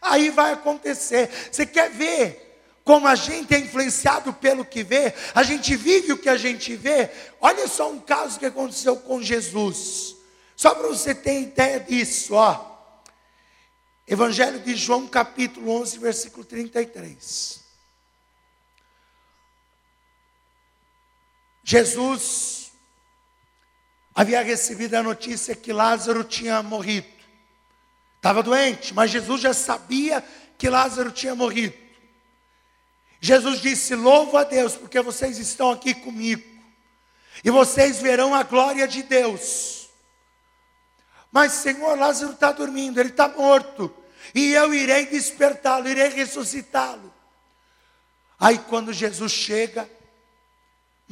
Aí 0.00 0.30
vai 0.30 0.52
acontecer. 0.52 1.30
Você 1.50 1.64
quer 1.64 1.90
ver 1.90 2.52
como 2.84 3.06
a 3.06 3.14
gente 3.14 3.54
é 3.54 3.58
influenciado 3.58 4.32
pelo 4.32 4.64
que 4.64 4.82
vê? 4.82 5.14
A 5.34 5.42
gente 5.42 5.76
vive 5.76 6.12
o 6.12 6.18
que 6.18 6.28
a 6.28 6.36
gente 6.36 6.74
vê. 6.74 7.10
Olha 7.40 7.68
só 7.68 7.90
um 7.90 8.00
caso 8.00 8.38
que 8.38 8.46
aconteceu 8.46 8.96
com 8.96 9.22
Jesus. 9.22 10.16
Só 10.56 10.74
para 10.74 10.88
você 10.88 11.14
ter 11.14 11.40
ideia 11.40 11.80
disso, 11.80 12.34
ó. 12.34 12.71
Evangelho 14.12 14.60
de 14.60 14.76
João, 14.76 15.08
capítulo 15.08 15.70
11, 15.80 15.98
versículo 15.98 16.44
33. 16.44 17.62
Jesus 21.64 22.72
havia 24.14 24.42
recebido 24.42 24.96
a 24.96 25.02
notícia 25.02 25.56
que 25.56 25.72
Lázaro 25.72 26.24
tinha 26.24 26.62
morrido. 26.62 27.08
Estava 28.16 28.42
doente, 28.42 28.92
mas 28.92 29.10
Jesus 29.10 29.40
já 29.40 29.54
sabia 29.54 30.22
que 30.58 30.68
Lázaro 30.68 31.10
tinha 31.10 31.34
morrido. 31.34 31.74
Jesus 33.18 33.62
disse: 33.62 33.94
Louvo 33.94 34.36
a 34.36 34.44
Deus, 34.44 34.76
porque 34.76 35.00
vocês 35.00 35.38
estão 35.38 35.70
aqui 35.70 35.94
comigo, 35.94 36.46
e 37.42 37.50
vocês 37.50 38.02
verão 38.02 38.34
a 38.34 38.42
glória 38.42 38.86
de 38.86 39.02
Deus. 39.04 39.88
Mas, 41.30 41.52
Senhor, 41.52 41.98
Lázaro 41.98 42.34
está 42.34 42.52
dormindo, 42.52 43.00
ele 43.00 43.08
está 43.08 43.26
morto 43.26 44.01
e 44.34 44.52
eu 44.52 44.72
irei 44.72 45.06
despertá-lo, 45.06 45.88
irei 45.88 46.08
ressuscitá-lo. 46.08 47.12
Aí 48.38 48.58
quando 48.58 48.92
Jesus 48.92 49.32
chega, 49.32 49.88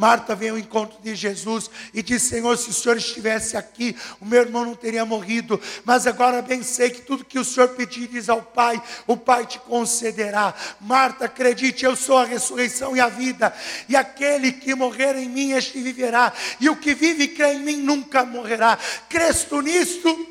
Marta 0.01 0.35
veio 0.35 0.55
ao 0.55 0.59
encontro 0.59 0.99
de 1.03 1.15
Jesus 1.15 1.71
e 1.93 2.03
disse: 2.03 2.31
Senhor, 2.31 2.57
se 2.57 2.71
o 2.71 2.73
Senhor 2.73 2.97
estivesse 2.97 3.55
aqui, 3.55 3.95
o 4.19 4.25
meu 4.25 4.41
irmão 4.41 4.65
não 4.65 4.75
teria 4.75 5.05
morrido. 5.05 5.61
Mas 5.85 6.07
agora 6.07 6.41
bem 6.41 6.63
sei 6.63 6.89
que 6.89 7.03
tudo 7.03 7.23
que 7.23 7.39
o 7.39 7.45
Senhor 7.45 7.69
pedires 7.69 8.31
ao 8.31 8.41
Pai, 8.41 8.83
o 9.07 9.15
Pai 9.15 9.45
te 9.45 9.59
concederá. 9.59 10.55
Marta, 10.81 11.27
acredite, 11.27 11.85
eu 11.85 11.95
sou 11.95 12.17
a 12.17 12.25
ressurreição 12.25 12.97
e 12.97 13.01
a 13.01 13.09
vida. 13.09 13.55
E 13.91 13.95
aquele 13.95 14.53
que 14.53 14.75
morrer 14.75 15.17
em 15.17 15.29
mim, 15.29 15.53
este 15.53 15.83
viverá. 15.83 16.33
E 16.59 16.71
o 16.71 16.77
que 16.77 16.95
vive 16.95 17.25
e 17.25 17.29
crê 17.29 17.53
em 17.53 17.61
mim 17.61 17.77
nunca 17.77 18.25
morrerá. 18.25 18.79
Cresto 19.07 19.61
nisto? 19.61 20.30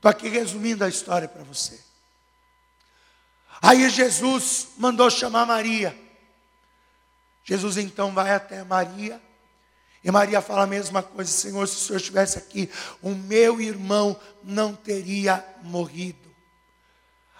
Estou 0.00 0.10
aqui 0.10 0.30
resumindo 0.30 0.82
a 0.82 0.88
história 0.88 1.28
para 1.28 1.42
você. 1.42 1.78
Aí 3.60 3.90
Jesus 3.90 4.68
mandou 4.78 5.10
chamar 5.10 5.44
Maria. 5.44 5.94
Jesus 7.44 7.76
então 7.76 8.10
vai 8.10 8.32
até 8.32 8.64
Maria. 8.64 9.20
E 10.02 10.10
Maria 10.10 10.40
fala 10.40 10.62
a 10.62 10.66
mesma 10.66 11.02
coisa: 11.02 11.30
Senhor, 11.30 11.68
se 11.68 11.76
o 11.76 11.78
Senhor 11.80 11.98
estivesse 11.98 12.38
aqui, 12.38 12.70
o 13.02 13.10
meu 13.10 13.60
irmão 13.60 14.18
não 14.42 14.74
teria 14.74 15.44
morrido. 15.64 16.34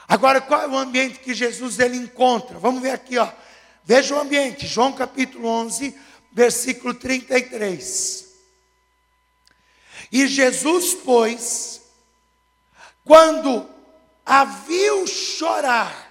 Agora, 0.07 0.39
qual 0.39 0.61
é 0.61 0.69
o 0.69 0.77
ambiente 0.77 1.19
que 1.21 1.33
Jesus 1.33 1.79
ele 1.79 1.97
encontra? 1.97 2.59
Vamos 2.59 2.83
ver 2.83 2.91
aqui, 2.91 3.17
ó. 3.17 3.33
Veja 3.83 4.15
o 4.15 4.21
ambiente, 4.21 4.67
João 4.67 4.93
capítulo 4.93 5.49
11, 5.49 5.99
versículo 6.31 6.93
33. 6.93 8.29
E 10.13 10.27
Jesus, 10.27 10.93
pois, 10.93 11.80
quando 13.05 13.69
a 14.25 14.45
viu 14.45 15.07
chorar, 15.07 16.09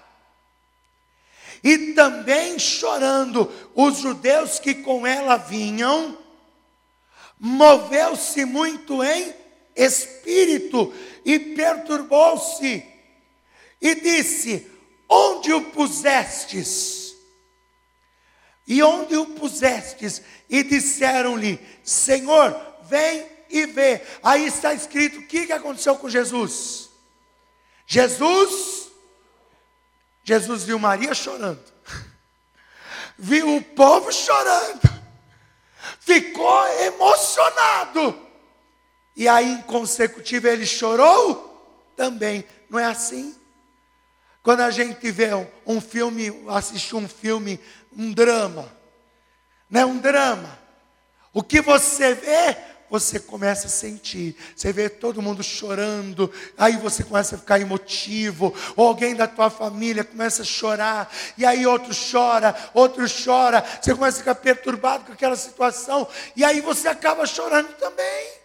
e 1.63 1.93
também 1.93 2.57
chorando 2.57 3.51
os 3.75 3.97
judeus 3.97 4.59
que 4.59 4.75
com 4.75 5.05
ela 5.05 5.37
vinham, 5.37 6.17
moveu-se 7.39 8.45
muito 8.45 9.03
em 9.03 9.33
espírito 9.75 10.93
e 11.23 11.39
perturbou-se, 11.39 12.85
e 13.81 13.95
disse: 13.95 14.69
Onde 15.07 15.53
o 15.53 15.71
pusestes? 15.71 17.15
E 18.67 18.83
onde 18.83 19.15
o 19.17 19.25
pusestes? 19.25 20.21
E 20.49 20.63
disseram-lhe: 20.63 21.59
Senhor, 21.83 22.55
vem 22.83 23.25
e 23.49 23.65
vê. 23.65 24.01
Aí 24.21 24.45
está 24.45 24.73
escrito: 24.73 25.19
o 25.19 25.27
que 25.27 25.51
aconteceu 25.51 25.95
com 25.95 26.09
Jesus? 26.09 26.89
Jesus 27.85 28.89
Jesus 30.29 30.63
viu 30.63 30.77
Maria 30.77 31.11
chorando, 31.15 31.63
viu 33.17 33.55
o 33.55 33.63
povo 33.63 34.11
chorando, 34.11 34.81
ficou 35.99 36.67
emocionado, 36.83 38.27
e 39.15 39.27
aí 39.27 39.53
em 39.53 39.61
consecutivo 39.63 40.47
ele 40.47 40.67
chorou 40.67 41.91
também, 41.97 42.45
não 42.69 42.77
é 42.77 42.85
assim? 42.85 43.35
Quando 44.43 44.61
a 44.61 44.69
gente 44.69 45.09
vê 45.09 45.33
um, 45.33 45.47
um 45.65 45.81
filme, 45.81 46.31
assiste 46.49 46.95
um 46.95 47.07
filme, 47.07 47.59
um 47.91 48.11
drama, 48.11 48.71
não 49.67 49.81
é 49.81 49.85
um 49.85 49.97
drama, 49.97 50.59
o 51.33 51.41
que 51.41 51.59
você 51.59 52.13
vê 52.13 52.55
você 52.89 53.19
começa 53.19 53.67
a 53.67 53.69
sentir. 53.69 54.35
Você 54.55 54.73
vê 54.73 54.89
todo 54.89 55.21
mundo 55.21 55.43
chorando, 55.43 56.31
aí 56.57 56.77
você 56.77 57.03
começa 57.03 57.35
a 57.35 57.39
ficar 57.39 57.59
emotivo, 57.59 58.53
ou 58.75 58.87
alguém 58.87 59.15
da 59.15 59.27
tua 59.27 59.49
família 59.49 60.03
começa 60.03 60.41
a 60.41 60.45
chorar, 60.45 61.13
e 61.37 61.45
aí 61.45 61.65
outro 61.65 61.91
chora, 62.11 62.55
outro 62.73 63.05
chora, 63.07 63.63
você 63.81 63.93
começa 63.93 64.17
a 64.17 64.19
ficar 64.19 64.35
perturbado 64.35 65.05
com 65.05 65.13
aquela 65.13 65.35
situação, 65.35 66.07
e 66.35 66.43
aí 66.43 66.61
você 66.61 66.87
acaba 66.87 67.25
chorando 67.25 67.73
também. 67.75 68.39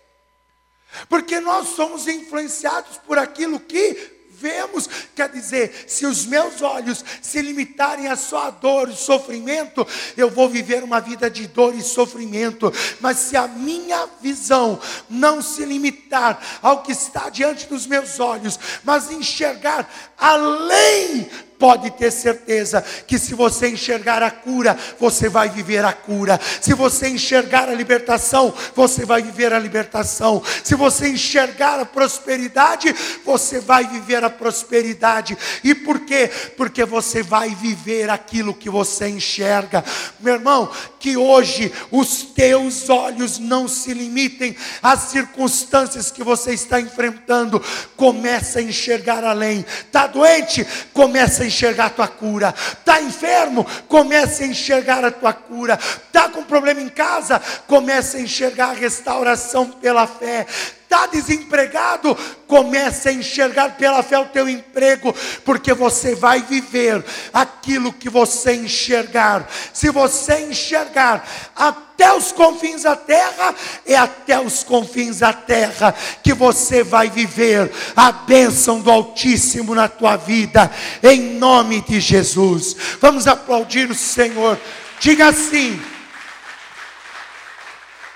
Porque 1.09 1.41
nós 1.41 1.69
somos 1.69 2.07
influenciados 2.07 2.99
por 2.99 3.19
aquilo 3.19 3.59
que 3.59 4.24
vemos. 4.45 4.87
Quer 5.15 5.31
dizer, 5.31 5.87
se 5.89 6.05
os 6.05 6.27
meus 6.27 6.61
olhos 6.61 7.03
se 7.23 7.41
limitarem 7.41 8.09
a 8.09 8.15
só 8.15 8.49
a 8.49 8.51
dor 8.51 8.91
e 8.91 8.95
sofrimento, 8.95 9.87
eu 10.19 10.29
vou 10.31 10.51
viver 10.51 10.85
uma 10.85 11.01
vida 11.01 11.31
de 11.31 11.47
dor 11.47 11.75
e 11.75 11.81
sofrimento. 11.81 12.71
Mas 13.01 13.17
se 13.17 13.39
a 13.39 13.49
minha 13.49 14.07
visão 14.21 14.79
não 15.09 15.41
se 15.41 15.65
limitar 15.65 16.39
ao 16.61 16.83
que 16.83 16.93
está 16.93 17.31
diante 17.31 17.67
dos 17.67 17.87
meus 17.87 18.21
olhos, 18.21 18.61
mas 18.85 19.11
enxergar 19.11 19.89
além 20.19 21.31
pode 21.59 21.91
ter 21.93 22.11
certeza 22.11 22.85
que 23.07 23.19
se 23.19 23.35
você 23.35 23.69
enxergar 23.69 24.23
a 24.23 24.31
cura, 24.31 24.77
você 24.99 25.29
vai 25.29 25.49
viver 25.49 25.85
a 25.85 25.93
cura. 25.93 26.41
Se 26.61 26.75
você 26.75 27.09
enxergar 27.09 27.69
a 27.69 27.75
libertação, 27.75 28.53
você 28.75 29.05
vai 29.05 29.23
viver 29.23 29.53
a 29.53 29.59
libertação. 29.59 30.43
Se 30.63 30.75
você 30.75 31.09
enxergar 31.09 31.81
a 31.81 31.87
prosperidade, 31.87 32.95
você 33.25 33.61
vai 33.61 33.87
viver 33.87 34.25
a 34.25 34.31
prosperidade. 34.31 35.37
E 35.63 35.75
por 35.75 36.01
quê? 36.01 36.31
Porque 36.57 36.85
você 36.85 37.23
vai 37.23 37.55
viver 37.55 38.11
aquilo 38.11 38.55
que 38.55 38.69
você 38.69 39.09
enxerga. 39.09 39.85
Meu 40.21 40.35
irmão, 40.35 40.71
que 40.99 41.17
hoje 41.17 41.73
os 41.91 42.23
teus 42.23 42.89
olhos 42.89 43.39
não 43.39 43.69
se 43.69 43.93
limitem 43.93 44.57
às 44.83 45.01
circunstâncias 45.01 46.11
que 46.11 46.25
você 46.25 46.53
está 46.55 46.81
enfrentando. 46.81 47.63
Começa 47.97 48.59
a 48.59 48.63
enxergar 48.63 49.23
além. 49.23 49.65
Está 49.87 50.07
doente? 50.07 50.67
Começa 50.93 51.43
a 51.43 51.44
enxergar 51.47 51.87
a 51.87 51.91
tua 51.91 52.09
cura. 52.09 52.55
Está 52.57 53.01
enfermo? 53.01 53.67
Comece 53.89 54.45
a 54.45 54.47
enxergar 54.47 55.05
a 55.05 55.11
tua 55.11 55.33
cura. 55.33 55.79
Está 55.79 56.29
com 56.29 56.43
problema 56.45 56.81
em 56.81 56.89
casa? 56.89 57.41
Comece 57.67 58.17
a 58.17 58.21
enxergar 58.21 58.71
a 58.71 58.75
restauração 58.75 59.71
pela 59.71 60.07
fé 60.07 60.47
está 60.95 61.07
desempregado, 61.07 62.17
comece 62.47 63.09
a 63.09 63.13
enxergar 63.13 63.71
pela 63.71 64.03
fé 64.03 64.17
o 64.17 64.27
teu 64.27 64.49
emprego, 64.49 65.15
porque 65.45 65.75
você 65.75 66.15
vai 66.15 66.43
viver 66.43 67.05
aquilo 67.33 67.93
que 67.93 68.09
você 68.09 68.55
enxergar. 68.55 69.49
Se 69.73 69.91
você 69.91 70.41
enxergar 70.43 71.27
até 71.57 72.13
os 72.15 72.31
confins 72.31 72.85
da 72.85 72.95
terra, 72.95 73.55
é 73.85 73.97
até 73.97 74.39
os 74.39 74.63
confins 74.63 75.19
da 75.19 75.33
terra 75.33 75.93
que 76.23 76.33
você 76.33 76.85
vai 76.85 77.11
viver 77.11 77.73
a 77.97 78.13
bênção 78.13 78.81
do 78.81 78.91
Altíssimo 78.91 79.75
na 79.75 79.89
tua 79.89 80.17
vida, 80.17 80.71
em 81.03 81.35
nome 81.35 81.81
de 81.81 81.99
Jesus. 81.99 82.77
Vamos 83.01 83.27
aplaudir 83.27 83.91
o 83.91 83.95
Senhor. 83.95 84.59
Diga 85.01 85.29
assim. 85.29 85.83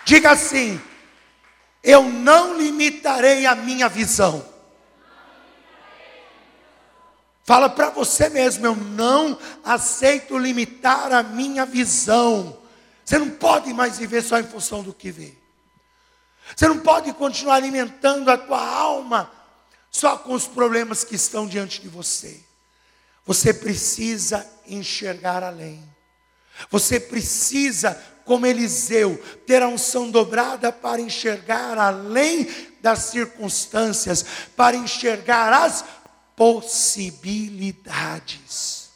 Diga 0.05 0.31
assim: 0.31 0.81
eu 1.89 2.03
não 2.03 2.59
limitarei 2.59 3.47
a 3.47 3.55
minha 3.55 3.89
visão. 3.89 4.47
Fala 7.43 7.71
para 7.71 7.89
você 7.89 8.29
mesmo, 8.29 8.67
eu 8.67 8.77
não 8.77 9.39
aceito 9.65 10.37
limitar 10.37 11.11
a 11.11 11.23
minha 11.23 11.65
visão. 11.65 12.59
Você 13.03 13.17
não 13.17 13.31
pode 13.31 13.73
mais 13.73 13.97
viver 13.97 14.21
só 14.21 14.39
em 14.39 14.45
função 14.45 14.83
do 14.83 14.93
que 14.93 15.11
vê. 15.11 15.33
Você 16.55 16.69
não 16.69 16.79
pode 16.81 17.11
continuar 17.15 17.55
alimentando 17.55 18.31
a 18.31 18.37
tua 18.37 18.63
alma 18.63 19.33
só 19.91 20.19
com 20.19 20.35
os 20.35 20.47
problemas 20.47 21.05
que 21.05 21.15
estão 21.15 21.47
diante 21.47 21.81
de 21.81 21.89
você. 21.89 22.39
Você 23.25 23.55
precisa 23.55 24.47
enxergar 24.67 25.43
além. 25.43 25.83
Você 26.71 27.01
precisa 27.01 27.99
como 28.29 28.47
Eliseu, 28.47 29.17
ter 29.47 29.63
a 29.63 29.69
unção 29.69 30.11
dobrada 30.11 30.71
para 30.71 31.01
enxergar 31.01 31.79
além 31.79 32.47
das 32.83 33.05
circunstâncias, 33.05 34.23
para 34.55 34.77
enxergar 34.77 35.51
as 35.51 35.83
possibilidades. 36.37 38.91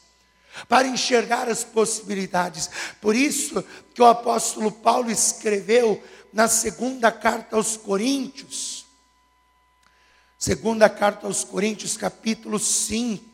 Para 0.69 0.87
enxergar 0.87 1.49
as 1.49 1.63
possibilidades. 1.63 2.69
Por 3.01 3.15
isso 3.15 3.65
que 3.95 4.03
o 4.03 4.05
apóstolo 4.05 4.71
Paulo 4.71 5.09
escreveu 5.09 6.03
na 6.31 6.47
segunda 6.47 7.11
carta 7.11 7.55
aos 7.55 7.75
Coríntios, 7.75 8.85
segunda 10.37 10.87
carta 10.89 11.25
aos 11.25 11.43
Coríntios, 11.43 11.97
capítulo 11.97 12.59
5. 12.59 13.33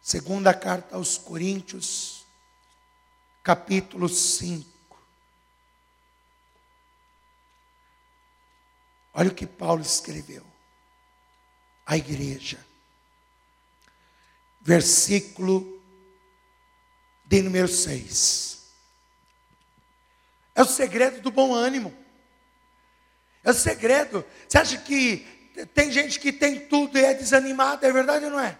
Segunda 0.00 0.54
carta 0.54 0.96
aos 0.96 1.18
Coríntios, 1.18 2.17
capítulo 3.48 4.10
5. 4.10 4.68
Olha 9.14 9.30
o 9.30 9.34
que 9.34 9.46
Paulo 9.46 9.80
escreveu. 9.80 10.44
A 11.86 11.96
igreja. 11.96 12.62
Versículo 14.60 15.82
de 17.24 17.40
número 17.40 17.68
6. 17.68 18.66
É 20.54 20.60
o 20.60 20.66
segredo 20.66 21.22
do 21.22 21.30
bom 21.30 21.54
ânimo. 21.54 21.96
É 23.42 23.50
o 23.50 23.54
segredo. 23.54 24.26
Você 24.46 24.58
acha 24.58 24.76
que 24.76 25.26
tem 25.72 25.90
gente 25.90 26.20
que 26.20 26.34
tem 26.34 26.68
tudo 26.68 26.98
e 26.98 27.02
é 27.02 27.14
desanimada? 27.14 27.88
É 27.88 27.92
verdade 27.92 28.26
ou 28.26 28.30
não 28.30 28.40
é? 28.40 28.58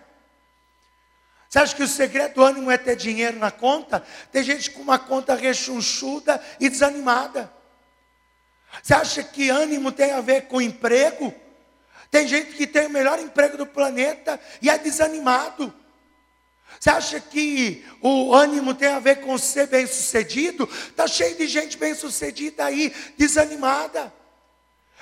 Você 1.48 1.58
acha 1.58 1.74
que 1.74 1.82
o 1.82 1.88
segredo 1.88 2.34
do 2.34 2.44
ânimo 2.44 2.70
é 2.70 2.76
ter 2.76 2.94
dinheiro 2.94 3.38
na 3.38 3.50
conta? 3.50 4.04
Tem 4.30 4.42
gente 4.42 4.70
com 4.70 4.82
uma 4.82 4.98
conta 4.98 5.34
rechonchuda 5.34 6.42
e 6.60 6.68
desanimada. 6.68 7.50
Você 8.82 8.92
acha 8.92 9.22
que 9.22 9.48
ânimo 9.48 9.90
tem 9.90 10.12
a 10.12 10.20
ver 10.20 10.42
com 10.42 10.60
emprego? 10.60 11.34
Tem 12.10 12.28
gente 12.28 12.52
que 12.52 12.66
tem 12.66 12.86
o 12.86 12.90
melhor 12.90 13.18
emprego 13.18 13.56
do 13.56 13.66
planeta 13.66 14.38
e 14.60 14.68
é 14.68 14.76
desanimado. 14.76 15.72
Você 16.78 16.90
acha 16.90 17.18
que 17.18 17.84
o 18.02 18.34
ânimo 18.34 18.74
tem 18.74 18.88
a 18.88 18.98
ver 18.98 19.16
com 19.22 19.36
ser 19.38 19.68
bem-sucedido? 19.68 20.68
Está 20.90 21.06
cheio 21.06 21.34
de 21.36 21.46
gente 21.46 21.78
bem-sucedida 21.78 22.66
aí, 22.66 22.94
desanimada. 23.16 24.12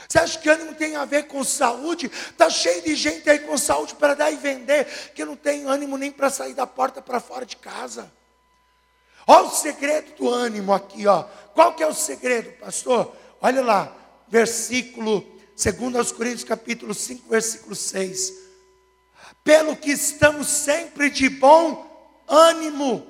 Você 0.08 0.18
acha 0.18 0.38
que 0.38 0.48
ânimo 0.48 0.74
tem 0.74 0.96
a 0.96 1.04
ver 1.04 1.24
com 1.24 1.42
saúde? 1.42 2.06
Está 2.06 2.48
cheio 2.48 2.82
de 2.82 2.94
gente 2.94 3.28
aí 3.28 3.40
com 3.40 3.56
saúde 3.58 3.94
para 3.94 4.14
dar 4.14 4.30
e 4.30 4.36
vender, 4.36 4.86
que 5.14 5.24
não 5.24 5.36
tem 5.36 5.64
ânimo 5.64 5.96
nem 5.96 6.10
para 6.10 6.30
sair 6.30 6.54
da 6.54 6.66
porta 6.66 7.02
para 7.02 7.20
fora 7.20 7.44
de 7.44 7.56
casa. 7.56 8.10
Olha 9.26 9.48
o 9.48 9.50
segredo 9.50 10.14
do 10.16 10.28
ânimo 10.28 10.72
aqui, 10.72 11.06
ó. 11.06 11.24
Qual 11.54 11.74
que 11.74 11.82
é 11.82 11.86
o 11.86 11.94
segredo, 11.94 12.52
pastor? 12.60 13.14
Olha 13.40 13.62
lá, 13.62 13.94
versículo 14.28 15.26
2 15.56 16.12
Coríntios 16.12 16.44
capítulo 16.44 16.94
5, 16.94 17.28
versículo 17.28 17.74
6 17.74 18.46
pelo 19.46 19.76
que 19.76 19.92
estamos 19.92 20.48
sempre 20.48 21.08
de 21.08 21.28
bom 21.28 21.86
ânimo, 22.26 23.06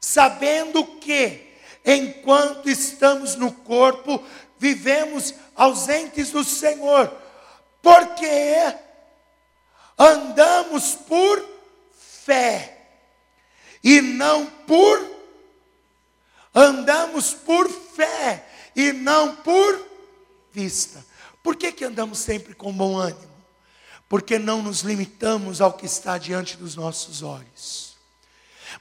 sabendo 0.00 0.84
que, 0.84 1.54
enquanto 1.86 2.68
estamos 2.68 3.36
no 3.36 3.52
corpo, 3.52 4.20
vivemos 4.58 5.32
ausentes 5.62 6.30
do 6.30 6.44
Senhor, 6.44 7.12
porque 7.80 8.26
andamos 9.98 10.94
por 10.94 11.44
fé 11.92 12.78
e 13.82 14.00
não 14.00 14.46
por 14.46 15.12
andamos 16.54 17.32
por 17.32 17.68
fé 17.68 18.46
e 18.76 18.92
não 18.92 19.36
por 19.36 19.86
vista. 20.52 21.04
Por 21.42 21.56
que 21.56 21.72
que 21.72 21.84
andamos 21.84 22.18
sempre 22.18 22.54
com 22.54 22.72
bom 22.72 22.96
ânimo? 22.96 23.32
porque 24.12 24.38
não 24.38 24.60
nos 24.60 24.82
limitamos 24.82 25.62
ao 25.62 25.72
que 25.72 25.86
está 25.86 26.18
diante 26.18 26.54
dos 26.58 26.76
nossos 26.76 27.22
olhos, 27.22 27.96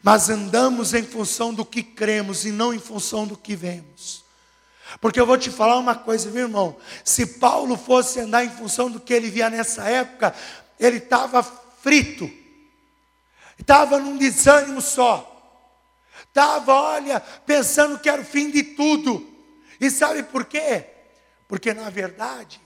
mas 0.03 0.29
andamos 0.29 0.93
em 0.93 1.03
função 1.03 1.53
do 1.53 1.63
que 1.63 1.81
cremos 1.81 2.43
e 2.43 2.51
não 2.51 2.73
em 2.73 2.79
função 2.79 3.25
do 3.25 3.37
que 3.37 3.55
vemos. 3.55 4.20
Porque 4.99 5.19
eu 5.19 5.25
vou 5.25 5.37
te 5.37 5.49
falar 5.49 5.77
uma 5.77 5.95
coisa, 5.95 6.29
meu 6.31 6.43
irmão: 6.43 6.77
se 7.03 7.25
Paulo 7.25 7.77
fosse 7.77 8.19
andar 8.19 8.43
em 8.43 8.49
função 8.49 8.89
do 8.89 8.99
que 8.99 9.13
ele 9.13 9.29
via 9.29 9.49
nessa 9.49 9.87
época, 9.87 10.33
ele 10.79 10.97
estava 10.97 11.43
frito, 11.43 12.29
estava 13.57 13.99
num 13.99 14.17
desânimo 14.17 14.81
só, 14.81 15.27
estava, 16.27 16.73
olha, 16.73 17.19
pensando 17.45 17.99
que 17.99 18.09
era 18.09 18.21
o 18.21 18.25
fim 18.25 18.49
de 18.49 18.63
tudo. 18.63 19.27
E 19.79 19.89
sabe 19.89 20.23
por 20.23 20.45
quê? 20.45 20.85
Porque 21.47 21.73
na 21.73 21.89
verdade, 21.89 22.61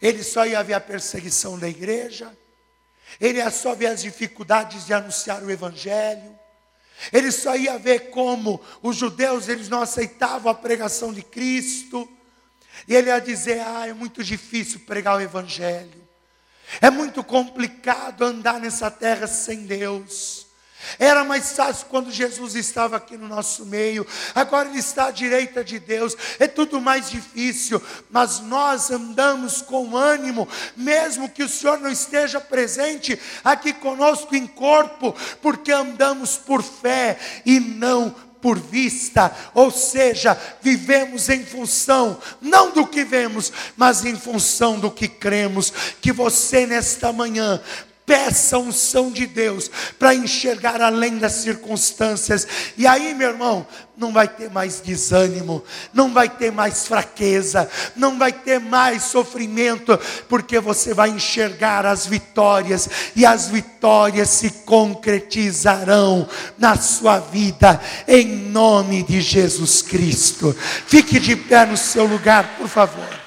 ele 0.00 0.22
só 0.22 0.46
ia 0.46 0.62
ver 0.62 0.74
a 0.74 0.80
perseguição 0.80 1.58
da 1.58 1.68
igreja, 1.68 2.36
ele 3.20 3.38
ia 3.38 3.50
só 3.50 3.74
ver 3.74 3.86
as 3.86 4.02
dificuldades 4.02 4.86
de 4.86 4.92
anunciar 4.92 5.42
o 5.42 5.50
evangelho, 5.50 6.37
ele 7.12 7.30
só 7.30 7.56
ia 7.56 7.78
ver 7.78 8.10
como 8.10 8.60
os 8.82 8.96
judeus 8.96 9.48
eles 9.48 9.68
não 9.68 9.82
aceitavam 9.82 10.50
a 10.50 10.54
pregação 10.54 11.12
de 11.12 11.22
Cristo, 11.22 12.08
e 12.86 12.94
ele 12.94 13.08
ia 13.08 13.20
dizer: 13.20 13.60
"Ah, 13.60 13.86
é 13.86 13.92
muito 13.92 14.24
difícil 14.24 14.80
pregar 14.80 15.16
o 15.16 15.20
evangelho. 15.20 16.08
É 16.80 16.90
muito 16.90 17.24
complicado 17.24 18.22
andar 18.22 18.60
nessa 18.60 18.90
terra 18.90 19.26
sem 19.26 19.64
Deus. 19.64 20.47
Era 20.98 21.24
mais 21.24 21.52
fácil 21.52 21.86
quando 21.88 22.10
Jesus 22.10 22.54
estava 22.54 22.96
aqui 22.96 23.16
no 23.16 23.28
nosso 23.28 23.66
meio, 23.66 24.06
agora 24.34 24.68
Ele 24.68 24.78
está 24.78 25.06
à 25.06 25.10
direita 25.10 25.62
de 25.64 25.78
Deus, 25.78 26.16
é 26.38 26.46
tudo 26.46 26.80
mais 26.80 27.10
difícil, 27.10 27.82
mas 28.10 28.40
nós 28.40 28.90
andamos 28.90 29.60
com 29.60 29.96
ânimo, 29.96 30.48
mesmo 30.76 31.28
que 31.28 31.42
o 31.42 31.48
Senhor 31.48 31.78
não 31.78 31.90
esteja 31.90 32.40
presente 32.40 33.18
aqui 33.44 33.72
conosco 33.72 34.34
em 34.34 34.46
corpo, 34.46 35.14
porque 35.42 35.72
andamos 35.72 36.36
por 36.36 36.62
fé 36.62 37.18
e 37.44 37.58
não 37.60 38.14
por 38.40 38.58
vista, 38.58 39.34
ou 39.54 39.70
seja, 39.70 40.38
vivemos 40.62 41.28
em 41.28 41.44
função, 41.44 42.18
não 42.40 42.70
do 42.70 42.86
que 42.86 43.04
vemos, 43.04 43.52
mas 43.76 44.04
em 44.04 44.16
função 44.16 44.78
do 44.78 44.90
que 44.90 45.08
cremos. 45.08 45.72
Que 46.00 46.12
você 46.12 46.66
nesta 46.66 47.12
manhã 47.12 47.60
Peça 48.08 48.56
a 48.56 48.58
unção 48.58 49.10
de 49.10 49.26
Deus 49.26 49.70
para 49.98 50.14
enxergar 50.14 50.80
além 50.80 51.18
das 51.18 51.32
circunstâncias. 51.32 52.48
E 52.74 52.86
aí, 52.86 53.12
meu 53.12 53.28
irmão, 53.28 53.66
não 53.98 54.14
vai 54.14 54.26
ter 54.26 54.50
mais 54.50 54.80
desânimo, 54.80 55.62
não 55.92 56.10
vai 56.10 56.26
ter 56.26 56.50
mais 56.50 56.86
fraqueza, 56.86 57.68
não 57.94 58.18
vai 58.18 58.32
ter 58.32 58.58
mais 58.58 59.02
sofrimento, 59.02 60.00
porque 60.26 60.58
você 60.58 60.94
vai 60.94 61.10
enxergar 61.10 61.84
as 61.84 62.06
vitórias 62.06 62.88
e 63.14 63.26
as 63.26 63.48
vitórias 63.48 64.30
se 64.30 64.50
concretizarão 64.64 66.26
na 66.56 66.76
sua 66.76 67.18
vida, 67.18 67.78
em 68.06 68.24
nome 68.24 69.02
de 69.02 69.20
Jesus 69.20 69.82
Cristo. 69.82 70.56
Fique 70.86 71.20
de 71.20 71.36
pé 71.36 71.66
no 71.66 71.76
seu 71.76 72.06
lugar, 72.06 72.56
por 72.56 72.68
favor. 72.68 73.17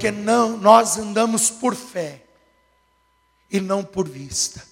Porque 0.00 0.10
não, 0.10 0.56
nós 0.56 0.96
andamos 0.96 1.50
por 1.50 1.76
fé 1.76 2.24
e 3.50 3.60
não 3.60 3.84
por 3.84 4.08
vista. 4.08 4.66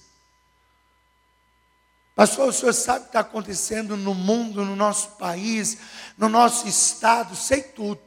Pastor, 2.15 2.49
o 2.49 2.51
senhor 2.51 2.73
sabe 2.73 2.97
o 2.97 3.03
que 3.03 3.09
está 3.09 3.19
acontecendo 3.19 3.95
no 3.95 4.15
mundo, 4.15 4.65
no 4.65 4.75
nosso 4.75 5.17
país, 5.17 5.77
no 6.17 6.29
nosso 6.29 6.67
estado, 6.67 7.35
sei 7.35 7.61
tudo. 7.61 8.01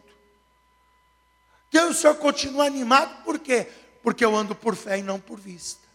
Então 1.68 1.90
o 1.90 1.94
senhor 1.94 2.16
continua 2.16 2.66
animado, 2.66 3.22
por 3.22 3.38
quê? 3.38 3.68
Porque 4.02 4.24
eu 4.24 4.34
ando 4.34 4.52
por 4.56 4.74
fé 4.74 4.98
e 4.98 5.02
não 5.02 5.20
por 5.20 5.38
vista. 5.38 5.86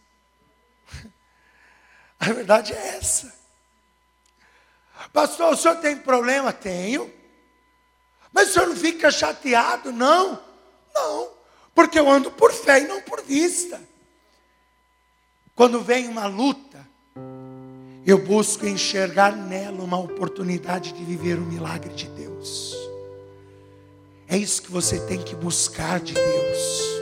A 2.18 2.32
verdade 2.32 2.72
é 2.72 2.96
essa. 2.96 3.38
Pastor, 5.12 5.52
o 5.52 5.56
senhor 5.58 5.76
tem 5.76 5.94
problema? 5.94 6.54
Tenho. 6.54 7.12
Mas 8.32 8.48
o 8.48 8.52
senhor 8.54 8.68
não 8.68 8.76
fica 8.76 9.10
chateado, 9.10 9.92
não. 9.92 10.47
Não, 10.98 11.28
porque 11.74 11.98
eu 11.98 12.08
ando 12.08 12.30
por 12.30 12.52
fé 12.52 12.80
e 12.80 12.88
não 12.88 13.00
por 13.00 13.22
vista. 13.22 13.80
Quando 15.54 15.80
vem 15.80 16.08
uma 16.08 16.26
luta, 16.26 16.86
eu 18.06 18.18
busco 18.18 18.66
enxergar 18.66 19.36
nela 19.36 19.82
uma 19.82 19.98
oportunidade 19.98 20.92
de 20.92 21.04
viver 21.04 21.38
o 21.38 21.42
milagre 21.42 21.92
de 21.94 22.06
Deus. 22.08 22.74
É 24.26 24.36
isso 24.36 24.62
que 24.62 24.70
você 24.70 24.98
tem 25.00 25.22
que 25.22 25.34
buscar 25.34 26.00
de 26.00 26.14
Deus. 26.14 26.97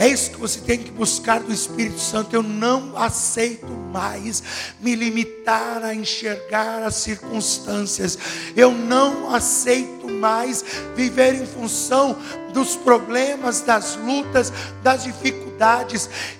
É 0.00 0.08
isso 0.08 0.30
que 0.30 0.38
você 0.38 0.58
tem 0.60 0.78
que 0.78 0.90
buscar 0.90 1.40
do 1.40 1.52
Espírito 1.52 2.00
Santo. 2.00 2.34
Eu 2.34 2.42
não 2.42 2.96
aceito 2.96 3.66
mais 3.66 4.42
me 4.80 4.94
limitar 4.94 5.84
a 5.84 5.94
enxergar 5.94 6.82
as 6.84 6.94
circunstâncias. 6.94 8.18
Eu 8.56 8.72
não 8.72 9.34
aceito 9.34 10.08
mais 10.08 10.64
viver 10.96 11.34
em 11.34 11.44
função 11.44 12.16
dos 12.54 12.76
problemas, 12.76 13.60
das 13.60 13.94
lutas, 13.96 14.50
das 14.82 15.04
dificuldades. 15.04 15.49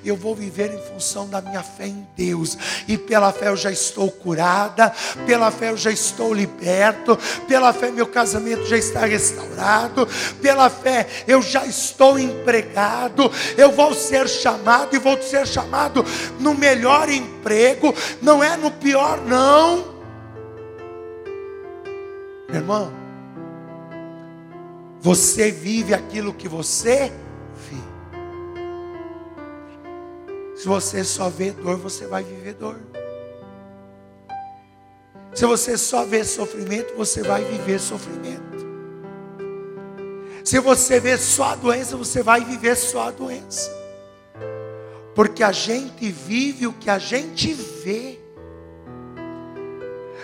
Eu 0.04 0.16
vou 0.16 0.34
viver 0.34 0.72
em 0.72 0.82
função 0.92 1.28
da 1.28 1.40
minha 1.40 1.62
fé 1.62 1.86
em 1.86 2.06
Deus. 2.16 2.56
E 2.88 2.96
pela 2.96 3.32
fé 3.32 3.48
eu 3.48 3.56
já 3.56 3.70
estou 3.70 4.10
curada, 4.10 4.92
pela 5.26 5.50
fé 5.50 5.70
eu 5.70 5.76
já 5.76 5.90
estou 5.90 6.32
liberto, 6.32 7.18
pela 7.46 7.72
fé 7.72 7.90
meu 7.90 8.06
casamento 8.06 8.64
já 8.66 8.76
está 8.76 9.04
restaurado, 9.04 10.08
pela 10.40 10.70
fé 10.70 11.06
eu 11.26 11.42
já 11.42 11.66
estou 11.66 12.18
empregado. 12.18 13.30
Eu 13.56 13.70
vou 13.70 13.94
ser 13.94 14.28
chamado 14.28 14.96
e 14.96 14.98
vou 14.98 15.20
ser 15.22 15.46
chamado 15.46 16.04
no 16.38 16.54
melhor 16.54 17.10
emprego, 17.10 17.94
não 18.22 18.42
é 18.42 18.56
no 18.56 18.70
pior 18.70 19.20
não. 19.26 20.00
Irmão, 22.48 22.92
você 25.00 25.50
vive 25.50 25.94
aquilo 25.94 26.34
que 26.34 26.48
você 26.48 27.12
Se 30.60 30.68
você 30.68 31.02
só 31.02 31.30
vê 31.30 31.52
dor, 31.52 31.78
você 31.78 32.06
vai 32.06 32.22
viver 32.22 32.52
dor. 32.52 32.78
Se 35.34 35.46
você 35.46 35.78
só 35.78 36.04
vê 36.04 36.22
sofrimento, 36.22 36.94
você 36.94 37.22
vai 37.22 37.42
viver 37.42 37.80
sofrimento. 37.80 38.58
Se 40.44 40.60
você 40.60 41.00
vê 41.00 41.16
só 41.16 41.44
a 41.44 41.54
doença, 41.54 41.96
você 41.96 42.22
vai 42.22 42.44
viver 42.44 42.76
só 42.76 43.08
a 43.08 43.10
doença. 43.10 43.74
Porque 45.14 45.42
a 45.42 45.50
gente 45.50 46.10
vive 46.10 46.66
o 46.66 46.74
que 46.74 46.90
a 46.90 46.98
gente 46.98 47.54
vê. 47.54 48.20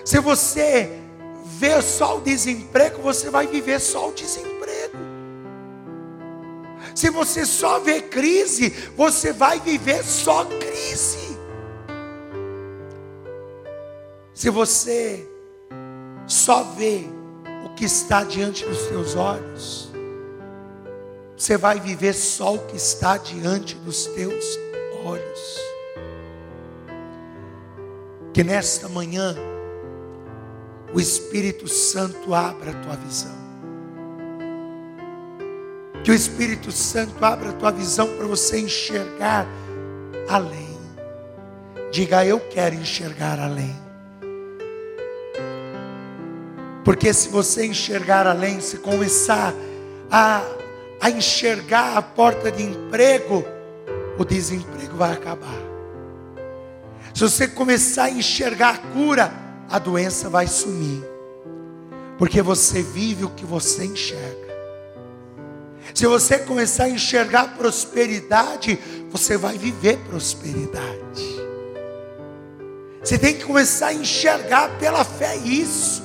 Se 0.05 0.21
você 0.21 1.01
vê 1.47 1.81
só 1.81 2.19
o 2.19 2.21
desemprego, 2.21 3.01
você 3.01 3.31
vai 3.31 3.47
viver 3.47 3.81
só 3.81 4.11
o 4.11 4.13
desemprego. 4.13 5.16
Se 6.97 7.11
você 7.11 7.45
só 7.45 7.79
vê 7.79 8.01
crise, 8.01 8.71
você 8.97 9.31
vai 9.31 9.61
viver 9.61 10.03
só 10.03 10.47
crise. 10.47 11.37
Se 14.33 14.49
você 14.49 15.29
só 16.27 16.63
vê 16.63 17.05
o 17.67 17.75
que 17.75 17.85
está 17.85 18.25
diante 18.25 18.65
dos 18.65 18.87
teus 18.87 19.15
olhos, 19.15 19.93
você 21.37 21.59
vai 21.59 21.79
viver 21.79 22.15
só 22.15 22.55
o 22.55 22.67
que 22.67 22.77
está 22.77 23.19
diante 23.19 23.75
dos 23.75 24.07
teus 24.07 24.59
olhos. 25.05 25.61
Que 28.33 28.43
nesta 28.43 28.89
manhã 28.89 29.37
o 30.95 30.99
Espírito 30.99 31.69
Santo 31.69 32.33
abra 32.33 32.71
a 32.71 32.83
tua 32.83 32.97
visão. 32.97 33.46
Que 36.07 36.13
o 36.13 36.15
Espírito 36.15 36.71
Santo 36.71 37.25
abra 37.25 37.51
a 37.51 37.53
tua 37.53 37.73
visão 37.73 38.07
para 38.17 38.29
você 38.29 38.61
enxergar 38.61 39.45
além. 40.29 40.79
Diga, 41.91 42.25
eu 42.25 42.39
quero 42.39 42.77
enxergar 42.77 43.41
além. 43.41 43.75
Porque 46.85 47.13
se 47.13 47.29
você 47.29 47.67
enxergar 47.67 48.25
além, 48.25 48.61
se 48.61 48.77
começar 48.77 49.53
a, 50.09 50.43
a 51.01 51.11
enxergar 51.11 51.97
a 51.97 52.03
porta 52.03 52.53
de 52.53 52.63
emprego, 52.63 53.45
o 54.17 54.25
desemprego 54.25 54.95
vai 54.97 55.11
acabar. 55.11 55.59
Se 57.13 57.21
você 57.21 57.49
começar 57.49 58.05
a 58.05 58.11
enxergar 58.11 58.77
a 58.77 58.79
cura, 58.93 59.33
a 59.69 59.81
doença 59.81 60.31
vai 60.31 60.47
sumir. 60.47 61.03
Porque 62.17 62.41
você 62.43 62.81
vive 62.81 63.25
o 63.25 63.31
que 63.31 63.45
você 63.45 63.87
enxerga. 63.87 64.46
Se 65.97 66.07
você 66.07 66.39
começar 66.39 66.85
a 66.85 66.91
enxergar 66.91 67.57
prosperidade, 67.57 68.79
você 69.11 69.39
vai 69.39 69.57
viver 69.57 69.97
prosperidade. 70.01 71.25
Você 73.03 73.17
tem 73.17 73.33
que 73.33 73.47
começar 73.47 73.87
a 73.87 73.95
enxergar 73.95 74.77
pela 74.79 75.07
fé 75.07 75.35
isso. 75.37 76.03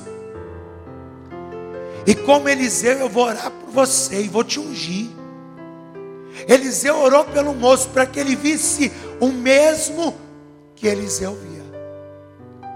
E 2.06 2.14
como 2.14 2.48
Eliseu, 2.48 3.00
eu 3.00 3.08
vou 3.10 3.26
orar 3.26 3.50
por 3.50 3.68
você 3.70 4.22
e 4.22 4.28
vou 4.28 4.42
te 4.42 4.58
ungir. 4.58 5.10
Eliseu 6.48 6.96
orou 6.96 7.26
pelo 7.26 7.52
moço 7.52 7.90
para 7.90 8.06
que 8.06 8.18
ele 8.18 8.34
visse 8.34 8.90
o 9.20 9.28
mesmo 9.28 10.16
que 10.74 10.86
Eliseu 10.86 11.34
via. 11.36 12.70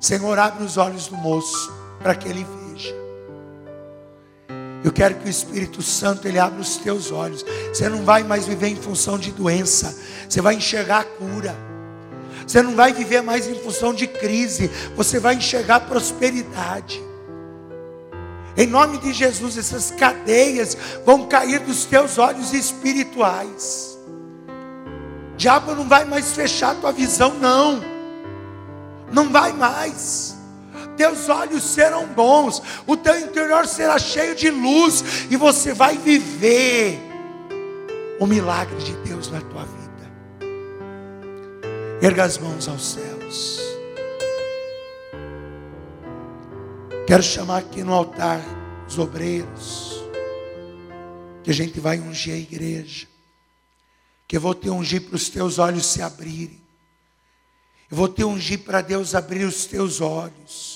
Senhor, 0.00 0.36
abre 0.36 0.64
os 0.64 0.76
olhos 0.76 1.06
do 1.06 1.16
moço 1.16 1.72
para 2.00 2.16
que 2.16 2.28
ele 2.28 2.42
veja. 2.42 2.65
Eu 4.86 4.92
quero 4.92 5.16
que 5.16 5.26
o 5.26 5.28
Espírito 5.28 5.82
Santo 5.82 6.28
ele 6.28 6.38
abra 6.38 6.60
os 6.60 6.76
teus 6.76 7.10
olhos. 7.10 7.44
Você 7.74 7.88
não 7.88 8.04
vai 8.04 8.22
mais 8.22 8.46
viver 8.46 8.68
em 8.68 8.76
função 8.76 9.18
de 9.18 9.32
doença, 9.32 9.92
você 10.28 10.40
vai 10.40 10.54
enxergar 10.54 11.00
a 11.00 11.04
cura. 11.04 11.56
Você 12.46 12.62
não 12.62 12.76
vai 12.76 12.92
viver 12.92 13.20
mais 13.20 13.48
em 13.48 13.56
função 13.56 13.92
de 13.92 14.06
crise, 14.06 14.70
você 14.94 15.18
vai 15.18 15.34
enxergar 15.34 15.80
prosperidade. 15.80 17.02
Em 18.56 18.68
nome 18.68 18.98
de 18.98 19.12
Jesus, 19.12 19.58
essas 19.58 19.90
cadeias 19.90 20.76
vão 21.04 21.26
cair 21.26 21.58
dos 21.58 21.84
teus 21.84 22.16
olhos 22.16 22.52
espirituais. 22.52 23.98
Diabo 25.36 25.74
não 25.74 25.88
vai 25.88 26.04
mais 26.04 26.30
fechar 26.30 26.76
tua 26.76 26.92
visão, 26.92 27.34
não. 27.34 27.82
Não 29.10 29.32
vai 29.32 29.52
mais. 29.52 30.35
Teus 30.96 31.28
olhos 31.28 31.62
serão 31.62 32.06
bons, 32.06 32.62
o 32.86 32.96
teu 32.96 33.18
interior 33.18 33.66
será 33.66 33.98
cheio 33.98 34.34
de 34.34 34.50
luz 34.50 35.26
e 35.30 35.36
você 35.36 35.74
vai 35.74 35.98
viver 35.98 36.98
o 38.18 38.26
milagre 38.26 38.78
de 38.78 38.92
Deus 39.08 39.30
na 39.30 39.40
tua 39.40 39.64
vida. 39.64 39.86
Erga 42.00 42.24
as 42.24 42.38
mãos 42.38 42.68
aos 42.68 42.92
céus. 42.92 43.60
Quero 47.06 47.22
chamar 47.22 47.58
aqui 47.58 47.84
no 47.84 47.94
altar 47.94 48.40
os 48.88 48.98
obreiros, 48.98 50.04
que 51.44 51.50
a 51.50 51.54
gente 51.54 51.78
vai 51.78 52.00
ungir 52.00 52.34
a 52.34 52.36
igreja, 52.36 53.06
que 54.26 54.36
eu 54.36 54.40
vou 54.40 54.54
te 54.54 54.68
ungir 54.68 55.02
para 55.02 55.14
os 55.14 55.28
teus 55.28 55.58
olhos 55.58 55.86
se 55.86 56.02
abrirem, 56.02 56.60
eu 57.88 57.96
vou 57.96 58.08
te 58.08 58.24
ungir 58.24 58.64
para 58.64 58.80
Deus 58.80 59.14
abrir 59.14 59.44
os 59.44 59.66
teus 59.66 60.00
olhos. 60.00 60.75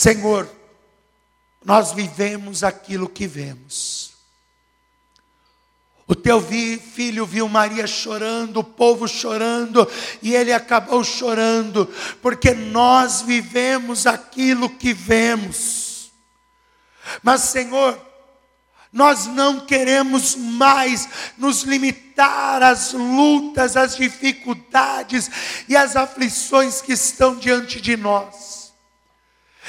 Senhor, 0.00 0.48
nós 1.62 1.92
vivemos 1.92 2.64
aquilo 2.64 3.06
que 3.06 3.26
vemos. 3.26 4.14
O 6.06 6.14
teu 6.14 6.40
filho 6.40 7.26
viu 7.26 7.46
Maria 7.50 7.86
chorando, 7.86 8.60
o 8.60 8.64
povo 8.64 9.06
chorando, 9.06 9.86
e 10.22 10.34
ele 10.34 10.54
acabou 10.54 11.04
chorando, 11.04 11.86
porque 12.22 12.54
nós 12.54 13.20
vivemos 13.20 14.06
aquilo 14.06 14.70
que 14.70 14.94
vemos. 14.94 16.10
Mas, 17.22 17.42
Senhor, 17.42 18.00
nós 18.90 19.26
não 19.26 19.66
queremos 19.66 20.34
mais 20.34 21.10
nos 21.36 21.64
limitar 21.64 22.62
às 22.62 22.94
lutas, 22.94 23.76
às 23.76 23.96
dificuldades 23.96 25.30
e 25.68 25.76
às 25.76 25.94
aflições 25.94 26.80
que 26.80 26.94
estão 26.94 27.36
diante 27.36 27.82
de 27.82 27.98
nós. 27.98 28.59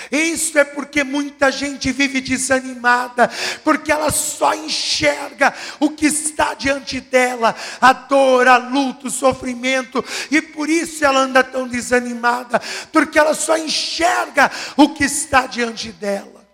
Isso 0.10 0.58
é 0.58 0.64
porque 0.64 1.04
muita 1.04 1.52
gente 1.52 1.92
vive 1.92 2.22
desanimada, 2.22 3.30
porque 3.64 3.92
ela 3.92 4.10
só 4.10 4.54
enxerga 4.54 5.54
o 5.80 5.92
que 5.92 6.06
está 6.06 6.54
diante 6.54 7.02
dela, 7.02 7.56
a 7.80 7.94
dor, 7.94 8.48
a 8.48 8.58
luta, 8.58 9.08
o 9.08 9.12
sofrimento, 9.12 10.04
e 10.30 10.42
por 10.42 10.70
isso 10.70 11.04
ela 11.04 11.20
anda 11.20 11.44
tão 11.44 11.68
desanimada, 11.68 12.60
porque 12.92 13.20
ela 13.20 13.34
só 13.34 13.58
enxerga 13.58 14.50
o 14.78 14.94
que 14.94 15.04
está 15.04 15.46
diante 15.46 15.92
dela. 15.92 16.48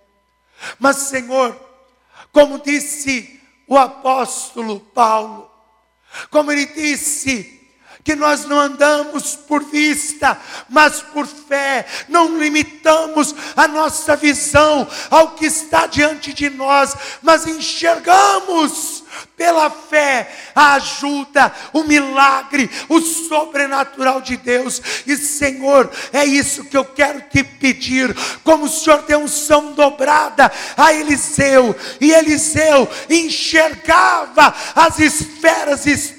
Mas, 0.80 0.98
Senhor, 0.98 1.56
como 2.32 2.60
disse 2.60 3.40
o 3.68 3.78
apóstolo 3.78 4.80
Paulo, 4.80 5.50
como 6.32 6.52
ele 6.52 6.66
disse, 6.66 7.57
que 8.08 8.16
nós 8.16 8.46
não 8.46 8.58
andamos 8.58 9.36
por 9.36 9.66
vista, 9.66 10.40
mas 10.70 11.02
por 11.02 11.28
fé, 11.28 11.86
não 12.08 12.40
limitamos 12.40 13.36
a 13.54 13.68
nossa 13.68 14.16
visão 14.16 14.88
ao 15.10 15.32
que 15.32 15.46
está 15.46 15.88
diante 15.88 16.32
de 16.32 16.50
nós, 16.50 16.96
mas 17.22 17.46
enxergamos 17.46 19.04
pela 19.36 19.70
fé, 19.70 20.34
a 20.56 20.76
ajuda, 20.76 21.54
o 21.74 21.84
milagre, 21.84 22.70
o 22.88 23.02
sobrenatural 23.02 24.22
de 24.22 24.38
Deus. 24.38 24.82
E 25.06 25.18
Senhor, 25.18 25.92
é 26.14 26.24
isso 26.24 26.64
que 26.64 26.78
eu 26.78 26.86
quero 26.86 27.20
te 27.30 27.44
pedir. 27.44 28.16
Como 28.42 28.68
o 28.68 28.70
Senhor 28.70 29.02
deu 29.02 29.20
unção 29.20 29.74
dobrada 29.74 30.50
a 30.78 30.94
Eliseu, 30.94 31.76
e 32.00 32.14
Eliseu 32.14 32.88
enxergava 33.10 34.56
as 34.74 34.98
esferas 34.98 35.86
espirituais, 35.86 36.17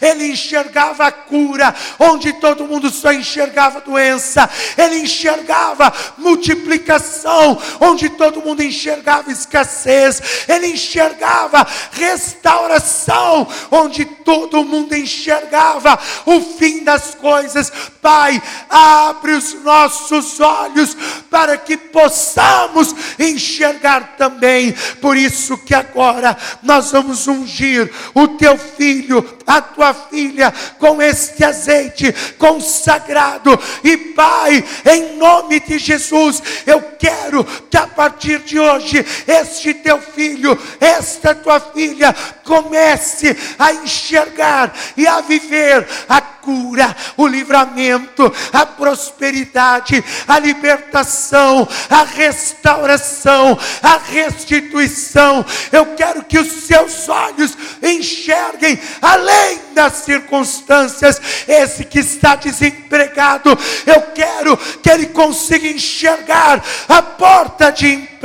ele 0.00 0.32
enxergava 0.32 1.06
a 1.06 1.12
cura, 1.12 1.74
onde 1.98 2.32
todo 2.34 2.66
mundo 2.66 2.90
só 2.90 3.12
enxergava 3.12 3.80
doença, 3.80 4.48
ele 4.76 5.00
enxergava 5.00 5.92
multiplicação, 6.16 7.60
onde 7.80 8.08
todo 8.08 8.42
mundo 8.42 8.62
enxergava 8.62 9.30
escassez, 9.30 10.22
ele 10.48 10.68
enxergava 10.68 11.66
restauração, 11.92 13.46
onde 13.70 14.04
todo 14.04 14.64
mundo 14.64 14.94
enxergava 14.94 15.98
o 16.26 16.40
fim 16.40 16.84
das 16.84 17.14
coisas. 17.14 17.72
Pai, 18.00 18.42
abre 18.68 19.32
os 19.32 19.54
nossos 19.62 20.40
olhos 20.40 20.96
para 21.30 21.56
que 21.56 21.76
possamos 21.76 22.94
enxergar 23.18 24.16
também. 24.16 24.72
Por 25.00 25.16
isso 25.16 25.58
que 25.58 25.74
agora 25.74 26.36
nós 26.62 26.90
vamos 26.90 27.26
ungir 27.26 27.90
o 28.14 28.28
teu 28.28 28.56
filho, 28.78 29.38
a 29.44 29.60
tua 29.60 29.92
filha 29.92 30.54
com 30.78 31.02
este 31.02 31.44
azeite 31.44 32.14
consagrado. 32.38 33.58
E 33.82 33.96
Pai, 33.96 34.64
em 34.86 35.16
nome 35.16 35.60
de 35.60 35.78
Jesus, 35.78 36.42
eu 36.64 36.80
quero 36.98 37.44
que 37.44 37.76
a 37.76 37.86
partir 37.86 38.38
de 38.40 38.58
hoje 38.58 39.04
este 39.26 39.74
teu 39.74 40.00
filho, 40.00 40.56
esta 40.80 41.34
tua 41.34 41.58
filha 41.58 42.14
comece 42.44 43.36
a 43.58 43.72
enxergar 43.72 44.72
e 44.96 45.06
a 45.06 45.20
viver 45.20 45.86
a 46.08 46.20
cura, 46.48 46.96
o 47.14 47.26
livramento, 47.26 48.32
a 48.54 48.64
prosperidade, 48.64 50.02
a 50.26 50.38
libertação, 50.38 51.68
a 51.90 52.04
restauração, 52.04 53.58
a 53.82 53.98
restituição. 53.98 55.44
Eu 55.70 55.94
quero 55.94 56.24
que 56.24 56.38
os 56.38 56.64
seus 56.64 57.06
olhos 57.06 57.54
enxerguem 57.82 58.80
além 59.02 59.60
das 59.74 59.92
circunstâncias. 59.92 61.20
Esse 61.46 61.84
que 61.84 61.98
está 61.98 62.34
desempregado, 62.34 63.50
eu 63.86 64.00
quero 64.14 64.56
que 64.56 64.90
ele 64.90 65.06
consiga 65.08 65.68
enxergar 65.68 66.64
a 66.88 67.02
porta 67.02 67.70
de 67.70 67.88
emprego 67.88 68.17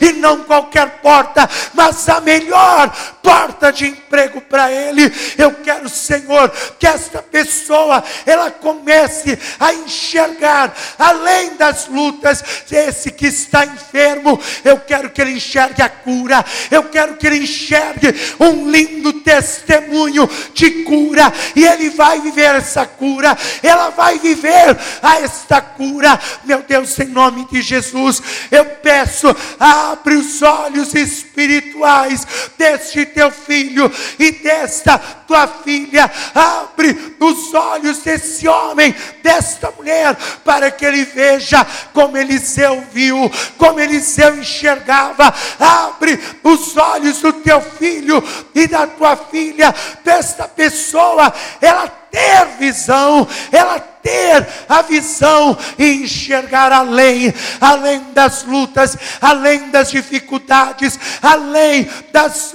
e 0.00 0.12
não 0.12 0.44
qualquer 0.44 1.00
porta, 1.00 1.48
mas 1.72 2.08
a 2.08 2.20
melhor 2.20 2.92
porta 3.22 3.72
de 3.72 3.86
emprego 3.86 4.40
para 4.42 4.70
ele. 4.70 5.10
Eu 5.38 5.52
quero, 5.54 5.88
Senhor, 5.88 6.50
que 6.78 6.86
esta 6.86 7.22
pessoa 7.22 8.04
ela 8.26 8.50
comece 8.50 9.38
a 9.58 9.72
enxergar 9.72 10.74
além 10.98 11.56
das 11.56 11.88
lutas. 11.88 12.44
Esse 12.70 13.10
que 13.10 13.26
está 13.26 13.64
enfermo, 13.64 14.38
eu 14.64 14.78
quero 14.80 15.10
que 15.10 15.20
ele 15.20 15.32
enxergue 15.32 15.82
a 15.82 15.88
cura. 15.88 16.44
Eu 16.70 16.84
quero 16.84 17.16
que 17.16 17.26
ele 17.26 17.38
enxergue 17.38 18.14
um 18.38 18.70
lindo 18.70 19.12
testemunho 19.20 20.28
de 20.52 20.84
cura 20.84 21.32
e 21.56 21.64
ele 21.64 21.90
vai 21.90 22.20
viver 22.20 22.54
essa 22.56 22.84
cura. 22.86 23.36
Ela 23.62 23.90
vai 23.90 24.18
viver 24.18 24.76
a 25.02 25.20
esta 25.20 25.60
cura. 25.60 26.18
Meu 26.44 26.62
Deus, 26.62 26.98
em 26.98 27.06
nome 27.06 27.46
de 27.50 27.62
Jesus, 27.62 28.22
eu 28.50 28.64
peço, 28.64 29.13
abre 29.58 30.14
os 30.14 30.42
olhos 30.42 30.94
espirituais 30.94 32.26
deste 32.56 33.04
teu 33.06 33.30
filho 33.30 33.90
e 34.18 34.32
desta 34.32 34.98
tua 34.98 35.46
filha. 35.46 36.10
Abre 36.34 37.16
os 37.20 37.52
olhos 37.54 37.98
desse 37.98 38.46
homem, 38.48 38.94
desta 39.22 39.70
mulher, 39.72 40.16
para 40.44 40.70
que 40.70 40.84
ele 40.84 41.04
veja 41.04 41.66
como 41.92 42.16
Eliseu 42.16 42.84
viu, 42.92 43.30
como 43.56 43.80
Eliseu 43.80 44.38
enxergava. 44.38 45.32
Abre 45.58 46.18
os 46.42 46.76
olhos 46.76 47.20
do 47.20 47.32
teu 47.32 47.60
filho 47.60 48.22
e 48.54 48.66
da 48.66 48.86
tua 48.86 49.16
filha, 49.16 49.74
desta 50.04 50.48
pessoa, 50.48 51.32
ela 51.60 52.03
ter 52.14 52.46
visão, 52.60 53.26
ela 53.50 53.80
ter 53.80 54.46
a 54.68 54.82
visão 54.82 55.58
e 55.76 56.04
enxergar 56.04 56.70
além, 56.70 57.34
além 57.60 58.12
das 58.12 58.44
lutas, 58.44 58.96
além 59.20 59.70
das 59.70 59.90
dificuldades, 59.90 60.98
além 61.20 61.88
das 62.12 62.54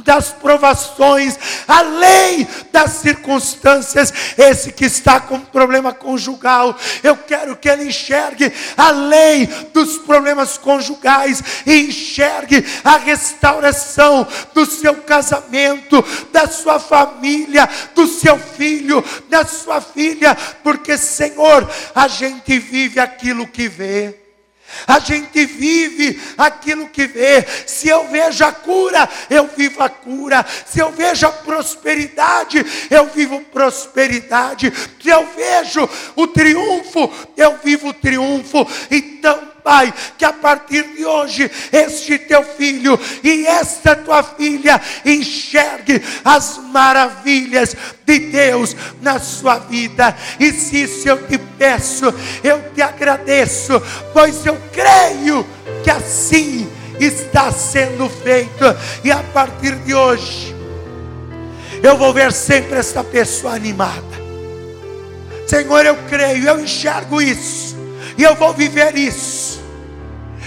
das 0.00 0.30
provações, 0.30 1.38
além 1.66 2.46
das 2.72 2.92
circunstâncias. 2.92 4.12
Esse 4.36 4.72
que 4.72 4.84
está 4.84 5.20
com 5.20 5.40
problema 5.40 5.92
conjugal, 5.92 6.76
eu 7.02 7.16
quero 7.16 7.56
que 7.56 7.68
ele 7.68 7.84
enxergue 7.84 8.52
além 8.76 9.46
dos 9.72 9.98
problemas 9.98 10.56
conjugais 10.58 11.42
e 11.66 11.88
enxergue 11.88 12.64
a 12.84 12.96
restauração 12.96 14.26
do 14.54 14.66
seu 14.66 14.96
casamento, 14.96 16.04
da 16.32 16.46
sua 16.46 16.78
família, 16.78 17.68
do 17.94 18.06
seu 18.06 18.38
filho, 18.38 19.04
da 19.28 19.44
sua 19.44 19.80
filha, 19.80 20.36
porque 20.62 20.96
Senhor, 20.96 21.68
a 21.94 22.08
gente 22.08 22.58
vive 22.58 23.00
aquilo 23.00 23.46
que 23.46 23.68
vê. 23.68 24.19
A 24.86 24.98
gente 24.98 25.44
vive 25.46 26.20
aquilo 26.36 26.88
que 26.88 27.06
vê. 27.06 27.46
Se 27.66 27.88
eu 27.88 28.08
vejo 28.08 28.44
a 28.44 28.52
cura, 28.52 29.08
eu 29.28 29.48
vivo 29.56 29.82
a 29.82 29.88
cura. 29.88 30.44
Se 30.66 30.80
eu 30.80 30.92
vejo 30.92 31.26
a 31.26 31.32
prosperidade, 31.32 32.64
eu 32.90 33.06
vivo 33.06 33.40
prosperidade. 33.40 34.72
Se 35.00 35.08
eu 35.08 35.26
vejo 35.34 35.88
o 36.16 36.26
triunfo, 36.26 37.12
eu 37.36 37.58
vivo 37.62 37.88
o 37.88 37.94
triunfo. 37.94 38.66
Então, 38.90 39.49
Pai, 39.62 39.92
que 40.16 40.24
a 40.24 40.32
partir 40.32 40.82
de 40.94 41.04
hoje 41.04 41.50
este 41.72 42.18
teu 42.18 42.42
filho 42.42 42.98
e 43.22 43.46
esta 43.46 43.94
tua 43.94 44.22
filha 44.22 44.80
enxergue 45.04 46.02
as 46.24 46.58
maravilhas 46.72 47.76
de 48.04 48.18
Deus 48.18 48.74
na 49.00 49.18
sua 49.18 49.58
vida. 49.58 50.16
E 50.38 50.52
se 50.52 50.82
isso 50.82 51.08
eu 51.08 51.26
te 51.26 51.38
peço, 51.38 52.12
eu 52.42 52.62
te 52.74 52.82
agradeço, 52.82 53.80
pois 54.12 54.44
eu 54.44 54.56
creio 54.72 55.46
que 55.82 55.90
assim 55.90 56.68
está 56.98 57.50
sendo 57.52 58.08
feito. 58.08 58.64
E 59.04 59.10
a 59.10 59.22
partir 59.32 59.74
de 59.76 59.94
hoje, 59.94 60.54
eu 61.82 61.96
vou 61.96 62.12
ver 62.12 62.32
sempre 62.32 62.78
esta 62.78 63.02
pessoa 63.02 63.54
animada. 63.54 64.20
Senhor, 65.46 65.84
eu 65.84 65.96
creio, 66.08 66.46
eu 66.46 66.60
enxergo 66.60 67.20
isso, 67.20 67.76
e 68.16 68.22
eu 68.22 68.36
vou 68.36 68.52
viver 68.52 68.96
isso. 68.96 69.39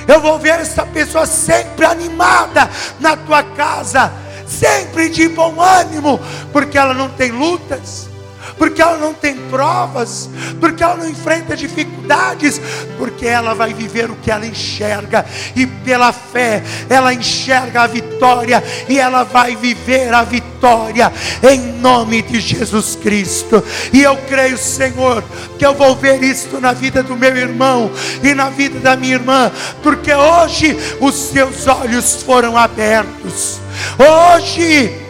Eu 0.07 0.19
vou 0.19 0.39
ver 0.39 0.59
essa 0.59 0.85
pessoa 0.85 1.25
sempre 1.25 1.85
animada 1.85 2.69
na 2.99 3.15
tua 3.15 3.43
casa, 3.43 4.11
sempre 4.47 5.09
de 5.09 5.27
bom 5.29 5.61
ânimo, 5.61 6.19
porque 6.51 6.77
ela 6.77 6.93
não 6.93 7.09
tem 7.09 7.31
lutas, 7.31 8.09
porque 8.57 8.81
ela 8.81 8.97
não 8.97 9.13
tem 9.13 9.35
provas, 9.49 10.29
porque 10.59 10.83
ela 10.83 10.97
não 10.97 11.09
enfrenta 11.09 11.55
dificuldades, 11.55 12.61
porque 12.97 13.25
ela 13.25 13.53
vai 13.53 13.73
viver 13.73 14.09
o 14.09 14.15
que 14.15 14.31
ela 14.31 14.45
enxerga, 14.45 15.25
e 15.55 15.65
pela 15.65 16.11
fé 16.11 16.63
ela 16.89 17.13
enxerga 17.13 17.83
a 17.83 17.87
vitória, 17.87 18.63
e 18.87 18.99
ela 18.99 19.23
vai 19.23 19.55
viver 19.55 20.13
a 20.13 20.23
vitória, 20.23 21.11
em 21.49 21.59
nome 21.79 22.21
de 22.21 22.39
Jesus 22.39 22.95
Cristo. 22.95 23.63
E 23.91 24.01
eu 24.01 24.17
creio, 24.27 24.57
Senhor, 24.57 25.23
que 25.57 25.65
eu 25.65 25.73
vou 25.73 25.95
ver 25.95 26.23
isto 26.23 26.59
na 26.59 26.73
vida 26.73 27.03
do 27.03 27.15
meu 27.15 27.35
irmão 27.35 27.91
e 28.21 28.33
na 28.33 28.49
vida 28.49 28.79
da 28.79 28.95
minha 28.95 29.15
irmã, 29.15 29.51
porque 29.81 30.13
hoje 30.13 30.77
os 30.99 31.15
seus 31.15 31.67
olhos 31.67 32.23
foram 32.23 32.57
abertos. 32.57 33.59
Hoje 33.97 35.02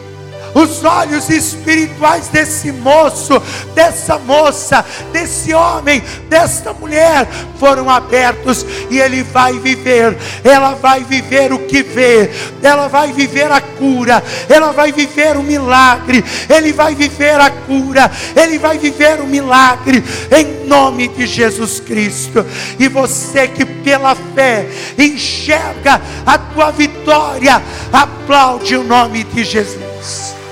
os 0.53 0.83
olhos 0.83 1.29
espirituais 1.29 2.27
desse 2.27 2.71
moço, 2.71 3.41
dessa 3.73 4.17
moça, 4.19 4.85
desse 5.11 5.53
homem, 5.53 6.01
desta 6.29 6.73
mulher 6.73 7.27
foram 7.59 7.89
abertos 7.89 8.65
e 8.89 8.99
ele 8.99 9.23
vai 9.23 9.53
viver, 9.59 10.17
ela 10.43 10.73
vai 10.73 11.03
viver 11.03 11.53
o 11.53 11.59
que 11.59 11.81
vê, 11.81 12.29
ela 12.61 12.87
vai 12.87 13.11
viver 13.13 13.51
a 13.51 13.61
cura, 13.61 14.23
ela 14.49 14.71
vai 14.71 14.91
viver 14.91 15.37
o 15.37 15.43
milagre, 15.43 16.23
ele 16.49 16.73
vai 16.73 16.93
viver 16.93 17.39
a 17.39 17.49
cura, 17.49 18.11
ele 18.35 18.57
vai 18.57 18.77
viver 18.77 19.21
o 19.21 19.25
milagre. 19.25 20.03
Em 20.31 20.67
nome 20.67 21.07
de 21.07 21.25
Jesus 21.25 21.79
Cristo. 21.79 22.45
E 22.79 22.87
você 22.87 23.47
que 23.47 23.65
pela 23.65 24.15
fé 24.15 24.67
enxerga 24.97 26.01
a 26.25 26.37
tua 26.37 26.71
vitória, 26.71 27.61
aplaude 27.91 28.75
o 28.75 28.83
nome 28.83 29.23
de 29.23 29.43
Jesus. 29.43 30.42